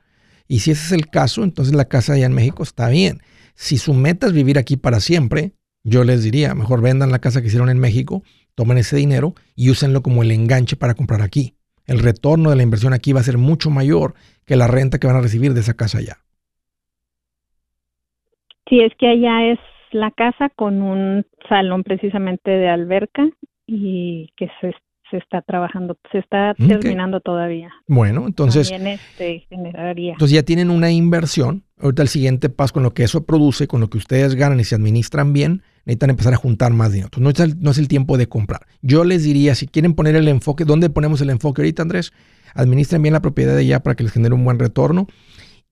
Y 0.48 0.60
si 0.60 0.72
ese 0.72 0.84
es 0.86 0.92
el 0.94 1.10
caso, 1.10 1.44
entonces 1.44 1.76
la 1.76 1.86
casa 1.86 2.14
allá 2.14 2.26
en 2.26 2.34
México 2.34 2.64
está 2.64 2.90
bien. 2.90 3.22
Si 3.56 3.78
su 3.78 3.94
meta 3.94 4.26
es 4.28 4.34
vivir 4.34 4.58
aquí 4.58 4.78
para 4.78 5.00
siempre, 5.00 5.54
yo 5.84 6.04
les 6.04 6.24
diría, 6.24 6.56
mejor 6.56 6.82
vendan 6.82 7.12
la 7.12 7.20
casa 7.20 7.42
que 7.42 7.48
hicieron 7.48 7.70
en 7.70 7.78
México, 7.80 8.24
tomen 8.56 8.78
ese 8.80 8.96
dinero 8.96 9.36
y 9.56 9.70
úsenlo 9.70 10.02
como 10.02 10.24
el 10.24 10.32
enganche 10.32 10.76
para 10.76 10.96
comprar 10.96 11.22
aquí. 11.22 11.56
El 11.86 12.00
retorno 12.00 12.50
de 12.50 12.56
la 12.56 12.64
inversión 12.64 12.94
aquí 12.94 13.14
va 13.14 13.20
a 13.22 13.24
ser 13.24 13.38
mucho 13.38 13.70
mayor 13.70 14.16
que 14.46 14.56
la 14.56 14.68
renta 14.68 15.00
que 15.00 15.08
van 15.08 15.18
a 15.18 15.22
recibir 15.22 15.54
de 15.54 15.62
esa 15.62 15.76
casa 15.76 16.00
allá. 16.00 16.20
Sí, 18.70 18.82
es 18.82 18.94
que 18.98 19.08
allá 19.08 19.52
es 19.52 19.60
la 19.92 20.12
casa 20.12 20.50
con 20.56 20.82
un 20.82 21.26
salón 21.48 21.84
precisamente 21.84 22.52
de 22.52 22.70
alberca 22.70 23.28
y 23.66 24.30
que 24.38 24.48
se, 24.62 24.74
se 25.10 25.18
está 25.18 25.42
trabajando, 25.42 25.98
se 26.12 26.20
está 26.20 26.54
terminando 26.56 27.20
todavía. 27.20 27.72
Bueno, 27.88 28.28
entonces... 28.28 28.72
Este 28.72 29.46
generaría. 29.50 30.14
Entonces 30.14 30.36
ya 30.36 30.44
tienen 30.44 30.70
una 30.70 30.92
inversión. 30.92 31.64
Ahorita 31.80 32.04
el 32.04 32.10
siguiente 32.10 32.50
paso 32.50 32.76
con 32.76 32.84
lo 32.84 32.94
que 32.94 33.04
eso 33.04 33.26
produce, 33.26 33.68
con 33.68 33.82
lo 33.82 33.90
que 33.90 33.98
ustedes 33.98 34.36
ganan 34.36 34.60
y 34.60 34.64
se 34.64 34.76
administran 34.76 35.34
bien, 35.34 35.64
necesitan 35.86 36.12
empezar 36.12 36.34
a 36.34 36.38
juntar 36.38 36.72
más 36.72 36.92
dinero. 36.92 37.10
Entonces 37.12 37.24
no 37.24 37.30
es 37.30 37.40
el, 37.40 37.64
no 37.64 37.72
es 37.72 37.78
el 37.80 37.88
tiempo 37.88 38.18
de 38.18 38.28
comprar. 38.28 38.62
Yo 38.82 39.04
les 39.04 39.24
diría, 39.24 39.56
si 39.56 39.68
quieren 39.68 39.96
poner 39.96 40.16
el 40.16 40.28
enfoque, 40.28 40.66
¿dónde 40.66 40.90
ponemos 40.90 41.22
el 41.22 41.32
enfoque 41.32 41.62
ahorita, 41.62 41.82
Andrés? 41.82 42.14
Administren 42.54 43.02
bien 43.02 43.14
la 43.14 43.22
propiedad 43.22 43.56
de 43.56 43.62
allá 43.62 43.80
para 43.82 43.96
que 43.96 44.04
les 44.04 44.12
genere 44.12 44.36
un 44.36 44.44
buen 44.44 44.60
retorno 44.60 45.08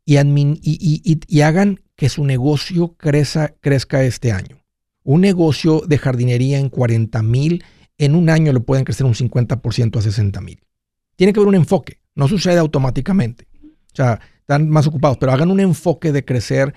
y, 0.07 1.19
y, 1.27 1.41
hagan 1.41 1.81
que 1.97 2.07
su 2.07 2.23
negocio 2.23 2.95
crezca, 2.95 3.55
crezca 3.59 4.03
este 4.03 4.31
año. 4.31 4.63
Un 5.03 5.21
negocio 5.21 5.81
de 5.85 5.97
jardinería 5.97 6.59
en 6.59 6.69
40 6.69 7.21
mil, 7.23 7.65
en 7.97 8.15
un 8.15 8.29
año 8.29 8.53
lo 8.53 8.63
pueden 8.63 8.85
crecer 8.85 9.05
un 9.05 9.15
50% 9.15 9.97
a 9.97 10.01
60 10.01 10.39
mil. 10.41 10.61
Tiene 11.15 11.33
que 11.33 11.39
haber 11.39 11.49
un 11.49 11.55
enfoque, 11.55 11.99
no 12.15 12.27
sucede 12.27 12.59
automáticamente. 12.59 13.47
O 13.63 13.95
sea, 13.95 14.21
están 14.39 14.69
más 14.69 14.85
ocupados, 14.85 15.17
pero 15.17 15.31
hagan 15.31 15.49
un 15.49 15.59
enfoque 15.59 16.11
de 16.11 16.23
crecer 16.23 16.73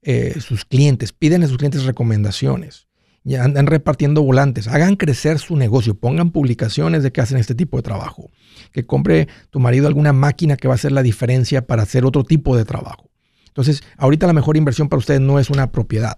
eh, 0.00 0.40
sus 0.40 0.64
clientes, 0.64 1.12
piden 1.12 1.42
a 1.42 1.48
sus 1.48 1.58
clientes 1.58 1.84
recomendaciones, 1.84 2.88
ya 3.24 3.44
andan 3.44 3.66
repartiendo 3.66 4.22
volantes, 4.22 4.68
hagan 4.68 4.96
crecer 4.96 5.38
su 5.38 5.54
negocio, 5.54 5.94
pongan 5.94 6.30
publicaciones 6.30 7.02
de 7.02 7.12
que 7.12 7.20
hacen 7.20 7.38
este 7.38 7.54
tipo 7.54 7.76
de 7.76 7.82
trabajo, 7.82 8.30
que 8.72 8.86
compre 8.86 9.28
tu 9.50 9.60
marido 9.60 9.86
alguna 9.86 10.14
máquina 10.14 10.56
que 10.56 10.66
va 10.66 10.74
a 10.74 10.76
hacer 10.76 10.92
la 10.92 11.02
diferencia 11.02 11.66
para 11.66 11.82
hacer 11.82 12.06
otro 12.06 12.24
tipo 12.24 12.56
de 12.56 12.64
trabajo. 12.64 13.11
Entonces, 13.52 13.82
ahorita 13.98 14.26
la 14.26 14.32
mejor 14.32 14.56
inversión 14.56 14.88
para 14.88 14.98
ustedes 14.98 15.20
no 15.20 15.38
es 15.38 15.50
una 15.50 15.70
propiedad. 15.70 16.16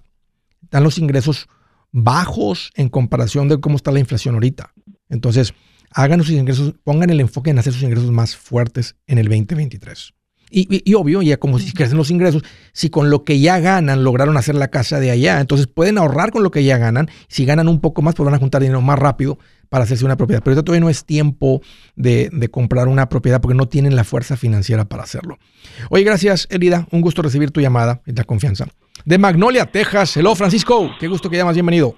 Están 0.63 0.85
los 0.85 0.99
ingresos 0.99 1.49
bajos 1.91 2.71
en 2.77 2.89
comparación 2.89 3.49
de 3.49 3.61
cómo 3.61 3.77
está 3.77 3.91
la 3.91 3.99
inflación 3.99 4.35
ahorita. 4.35 4.73
Entonces, 5.09 5.53
hagan 5.91 6.23
sus 6.23 6.31
ingresos, 6.31 6.75
pongan 6.85 7.11
el 7.11 7.21
enfoque 7.21 7.51
en 7.51 7.59
hacer 7.59 7.73
sus 7.73 7.83
ingresos 7.83 8.11
más 8.13 8.37
fuertes 8.37 8.97
en 9.07 9.19
el 9.19 9.27
2023. 9.27 10.15
Y, 10.57 10.95
obvio, 10.95 11.21
ya 11.21 11.39
como 11.39 11.59
si 11.59 11.73
crecen 11.73 11.99
los 11.99 12.13
ingresos, 12.13 12.45
si 12.73 12.89
con 12.89 13.11
lo 13.11 13.25
que 13.25 13.41
ya 13.41 13.59
ganan 13.59 14.05
lograron 14.05 14.37
hacer 14.37 14.55
la 14.55 14.69
casa 14.69 15.01
de 15.01 15.11
allá, 15.11 15.41
entonces 15.41 15.67
pueden 15.67 15.99
ahorrar 15.99 16.31
con 16.31 16.45
lo 16.45 16.53
que 16.53 16.63
ya 16.63 16.79
ganan. 16.79 17.11
Si 17.27 17.45
ganan 17.45 17.67
un 17.67 17.81
poco 17.81 18.03
más, 18.03 18.15
pues 18.15 18.25
van 18.25 18.35
a 18.35 18.39
juntar 18.39 18.63
dinero 18.63 18.81
más 18.81 18.97
rápido 18.97 19.39
para 19.69 19.85
hacerse 19.85 20.05
una 20.05 20.17
propiedad. 20.17 20.43
Pero 20.45 20.63
todavía 20.63 20.81
no 20.81 20.91
es 20.91 21.05
tiempo 21.05 21.61
de, 21.97 22.31
comprar 22.51 22.89
una 22.89 23.09
propiedad 23.09 23.41
porque 23.41 23.57
no 23.57 23.67
tienen 23.67 23.97
la 23.97 24.05
fuerza 24.05 24.37
financiera 24.37 24.85
para 24.85 25.03
hacerlo. 25.03 25.39
Oye, 25.91 26.05
gracias, 26.05 26.47
Elida. 26.51 26.87
Un 26.91 27.01
gusto 27.01 27.23
recibir 27.23 27.51
tu 27.51 27.61
llamada 27.61 28.01
y 28.07 28.13
la 28.13 28.25
confianza. 28.25 28.67
De 29.05 29.19
Magnolia, 29.19 29.67
Texas. 29.67 30.17
Hello, 30.17 30.35
Francisco. 30.35 30.91
Qué 30.99 31.09
gusto 31.09 31.29
que 31.29 31.37
llamas. 31.37 31.55
Bienvenido. 31.55 31.95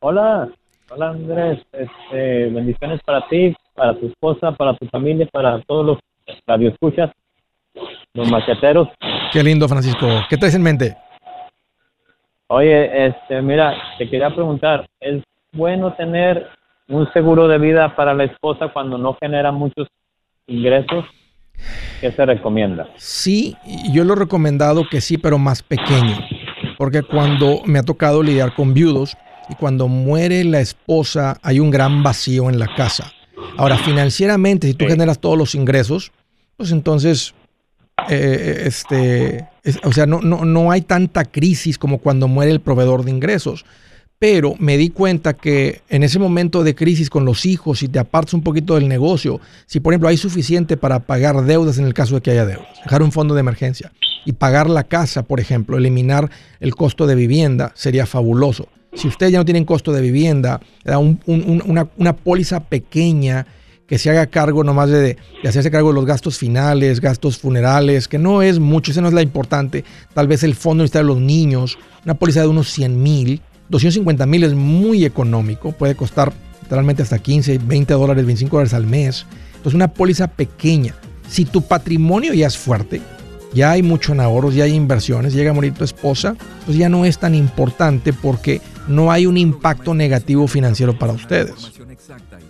Hola. 0.00 0.48
Hola, 0.90 1.10
Andrés. 1.10 1.60
Este, 1.72 2.50
bendiciones 2.50 3.00
para 3.04 3.26
ti, 3.28 3.54
para 3.74 3.98
tu 3.98 4.06
esposa, 4.06 4.52
para 4.52 4.76
tu 4.76 4.86
familia, 4.86 5.26
para 5.32 5.60
todos 5.62 5.84
los 5.84 5.98
radioescuchas 6.46 7.10
los 8.14 8.30
macheteros. 8.30 8.88
Qué 9.32 9.42
lindo, 9.42 9.68
Francisco. 9.68 10.06
¿Qué 10.28 10.36
traes 10.36 10.54
en 10.54 10.62
mente? 10.62 10.96
Oye, 12.48 13.06
este, 13.06 13.42
mira, 13.42 13.76
te 13.98 14.08
quería 14.08 14.30
preguntar, 14.30 14.86
¿es 15.00 15.22
bueno 15.52 15.92
tener 15.94 16.48
un 16.88 17.12
seguro 17.12 17.48
de 17.48 17.58
vida 17.58 17.96
para 17.96 18.14
la 18.14 18.24
esposa 18.24 18.68
cuando 18.72 18.98
no 18.98 19.16
genera 19.20 19.52
muchos 19.52 19.88
ingresos? 20.46 21.04
¿Qué 22.00 22.12
se 22.12 22.26
recomienda? 22.26 22.88
Sí, 22.96 23.56
yo 23.92 24.04
lo 24.04 24.12
he 24.12 24.16
recomendado 24.16 24.84
que 24.90 25.00
sí, 25.00 25.18
pero 25.18 25.38
más 25.38 25.62
pequeño. 25.62 26.18
Porque 26.78 27.02
cuando 27.02 27.62
me 27.64 27.78
ha 27.78 27.82
tocado 27.82 28.22
lidiar 28.22 28.54
con 28.54 28.74
viudos 28.74 29.16
y 29.48 29.54
cuando 29.54 29.88
muere 29.88 30.44
la 30.44 30.60
esposa 30.60 31.38
hay 31.42 31.60
un 31.60 31.70
gran 31.70 32.02
vacío 32.02 32.50
en 32.50 32.58
la 32.58 32.68
casa. 32.74 33.12
Ahora, 33.56 33.78
financieramente, 33.78 34.66
si 34.66 34.74
tú 34.74 34.86
generas 34.86 35.18
todos 35.18 35.38
los 35.38 35.54
ingresos, 35.54 36.12
pues 36.56 36.72
entonces 36.72 37.34
eh, 38.10 38.64
este, 38.66 39.48
o 39.84 39.92
sea, 39.92 40.06
no, 40.06 40.20
no, 40.20 40.44
no 40.44 40.70
hay 40.70 40.82
tanta 40.82 41.24
crisis 41.24 41.78
como 41.78 41.98
cuando 41.98 42.28
muere 42.28 42.52
el 42.52 42.60
proveedor 42.60 43.04
de 43.04 43.10
ingresos. 43.10 43.64
Pero 44.18 44.54
me 44.58 44.78
di 44.78 44.88
cuenta 44.88 45.34
que 45.34 45.82
en 45.90 46.02
ese 46.02 46.18
momento 46.18 46.64
de 46.64 46.74
crisis 46.74 47.10
con 47.10 47.26
los 47.26 47.44
hijos, 47.44 47.80
si 47.80 47.88
te 47.88 47.98
apartas 47.98 48.32
un 48.32 48.42
poquito 48.42 48.74
del 48.74 48.88
negocio, 48.88 49.40
si 49.66 49.80
por 49.80 49.92
ejemplo 49.92 50.08
hay 50.08 50.16
suficiente 50.16 50.78
para 50.78 51.00
pagar 51.00 51.44
deudas 51.44 51.76
en 51.78 51.84
el 51.84 51.92
caso 51.92 52.14
de 52.14 52.22
que 52.22 52.30
haya 52.30 52.46
deudas, 52.46 52.66
dejar 52.82 53.02
un 53.02 53.12
fondo 53.12 53.34
de 53.34 53.40
emergencia 53.40 53.92
y 54.24 54.32
pagar 54.32 54.70
la 54.70 54.84
casa, 54.84 55.22
por 55.22 55.38
ejemplo, 55.38 55.76
eliminar 55.76 56.30
el 56.60 56.74
costo 56.74 57.06
de 57.06 57.14
vivienda, 57.14 57.72
sería 57.74 58.06
fabuloso. 58.06 58.68
Si 58.94 59.06
ustedes 59.06 59.32
ya 59.32 59.38
no 59.38 59.44
tienen 59.44 59.66
costo 59.66 59.92
de 59.92 60.00
vivienda, 60.00 60.60
una, 61.26 61.88
una 61.96 62.16
póliza 62.16 62.60
pequeña 62.60 63.46
que 63.86 63.98
se 63.98 64.10
haga 64.10 64.26
cargo 64.26 64.64
nomás 64.64 64.88
de, 64.88 65.16
de, 65.42 65.48
hacerse 65.48 65.70
cargo 65.70 65.90
de 65.90 65.94
los 65.94 66.06
gastos 66.06 66.38
finales, 66.38 67.00
gastos 67.00 67.38
funerales, 67.38 68.08
que 68.08 68.18
no 68.18 68.42
es 68.42 68.58
mucho, 68.58 68.90
esa 68.90 69.02
no 69.02 69.08
es 69.08 69.14
la 69.14 69.22
importante. 69.22 69.84
Tal 70.14 70.26
vez 70.26 70.42
el 70.42 70.54
fondo 70.54 70.84
de 70.84 71.04
los 71.04 71.20
niños, 71.20 71.78
una 72.04 72.14
póliza 72.14 72.40
de 72.40 72.48
unos 72.48 72.70
100 72.70 73.00
mil, 73.00 73.42
250 73.68 74.26
mil 74.26 74.44
es 74.44 74.54
muy 74.54 75.04
económico, 75.04 75.72
puede 75.72 75.94
costar 75.94 76.32
literalmente 76.62 77.02
hasta 77.02 77.18
15, 77.18 77.58
20 77.58 77.94
dólares, 77.94 78.26
25 78.26 78.56
dólares 78.56 78.74
al 78.74 78.86
mes. 78.86 79.26
Entonces 79.56 79.74
una 79.74 79.88
póliza 79.88 80.28
pequeña. 80.28 80.94
Si 81.28 81.44
tu 81.44 81.62
patrimonio 81.62 82.32
ya 82.34 82.46
es 82.46 82.56
fuerte, 82.56 83.00
ya 83.52 83.72
hay 83.72 83.82
mucho 83.82 84.12
en 84.12 84.20
ahorros, 84.20 84.54
ya 84.54 84.64
hay 84.64 84.74
inversiones, 84.74 85.32
llega 85.32 85.50
a 85.50 85.54
morir 85.54 85.72
tu 85.72 85.84
esposa, 85.84 86.36
pues 86.64 86.76
ya 86.76 86.88
no 86.88 87.04
es 87.04 87.18
tan 87.18 87.34
importante 87.34 88.12
porque 88.12 88.60
no 88.86 89.10
hay 89.10 89.26
un 89.26 89.36
impacto 89.36 89.94
negativo 89.94 90.46
financiero 90.46 90.98
para 90.98 91.12
ustedes. 91.12 91.72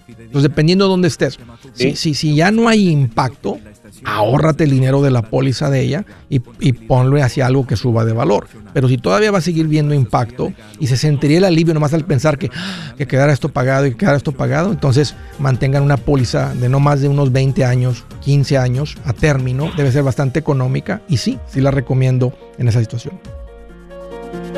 Entonces, 0.08 0.42
dependiendo 0.42 0.86
de 0.86 0.90
dónde 0.90 1.08
estés, 1.08 1.38
si, 1.72 1.96
si, 1.96 2.14
si 2.14 2.34
ya 2.34 2.50
no 2.50 2.68
hay 2.68 2.88
impacto, 2.88 3.58
ahórrate 4.04 4.64
el 4.64 4.70
dinero 4.70 5.02
de 5.02 5.10
la 5.10 5.22
póliza 5.22 5.70
de 5.70 5.80
ella 5.80 6.04
y, 6.28 6.40
y, 6.60 6.72
ponlo 6.72 7.22
hacia 7.22 7.46
algo 7.46 7.66
que 7.66 7.76
suba 7.76 8.04
de 8.04 8.12
valor. 8.12 8.48
Pero 8.72 8.88
si 8.88 8.98
todavía 8.98 9.30
va 9.30 9.38
a 9.38 9.42
seguir 9.42 9.66
viendo 9.68 9.94
impacto 9.94 10.52
y 10.78 10.86
se 10.86 10.96
sentiría 10.96 11.38
el 11.38 11.44
alivio 11.44 11.74
nomás 11.74 11.94
al 11.94 12.04
pensar 12.04 12.38
que, 12.38 12.50
que 12.96 13.06
quedara 13.06 13.32
esto 13.32 13.48
pagado 13.48 13.86
y 13.86 13.92
que 13.92 13.96
quedara 13.96 14.16
esto 14.16 14.32
pagado, 14.32 14.70
entonces 14.70 15.14
mantengan 15.38 15.82
una 15.82 15.96
póliza 15.96 16.54
de 16.54 16.68
no 16.68 16.80
más 16.80 17.00
de 17.00 17.08
unos 17.08 17.32
20 17.32 17.64
años, 17.64 18.04
15 18.22 18.58
años 18.58 18.96
a 19.04 19.12
término. 19.12 19.70
Debe 19.76 19.92
ser 19.92 20.02
bastante 20.02 20.38
económica 20.38 21.02
y 21.08 21.16
sí, 21.18 21.38
sí 21.48 21.60
la 21.60 21.70
recomiendo 21.70 22.32
en 22.58 22.68
esa 22.68 22.80
situación. 22.80 23.18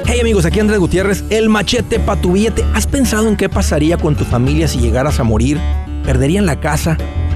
Hey 0.06 0.20
amigos, 0.20 0.46
aquí 0.46 0.58
Andrés 0.60 0.78
Gutiérrez, 0.78 1.24
el 1.28 1.48
machete 1.48 2.00
para 2.00 2.20
tu 2.20 2.32
billete. 2.32 2.64
¿Has 2.74 2.86
pensado 2.86 3.28
en 3.28 3.36
qué 3.36 3.48
pasaría 3.48 3.98
con 3.98 4.16
tu 4.16 4.24
familia 4.24 4.66
si 4.66 4.78
llegaras 4.78 5.20
a 5.20 5.24
morir? 5.24 5.58
¿Perderían 6.04 6.46
la 6.46 6.60
casa? 6.60 6.96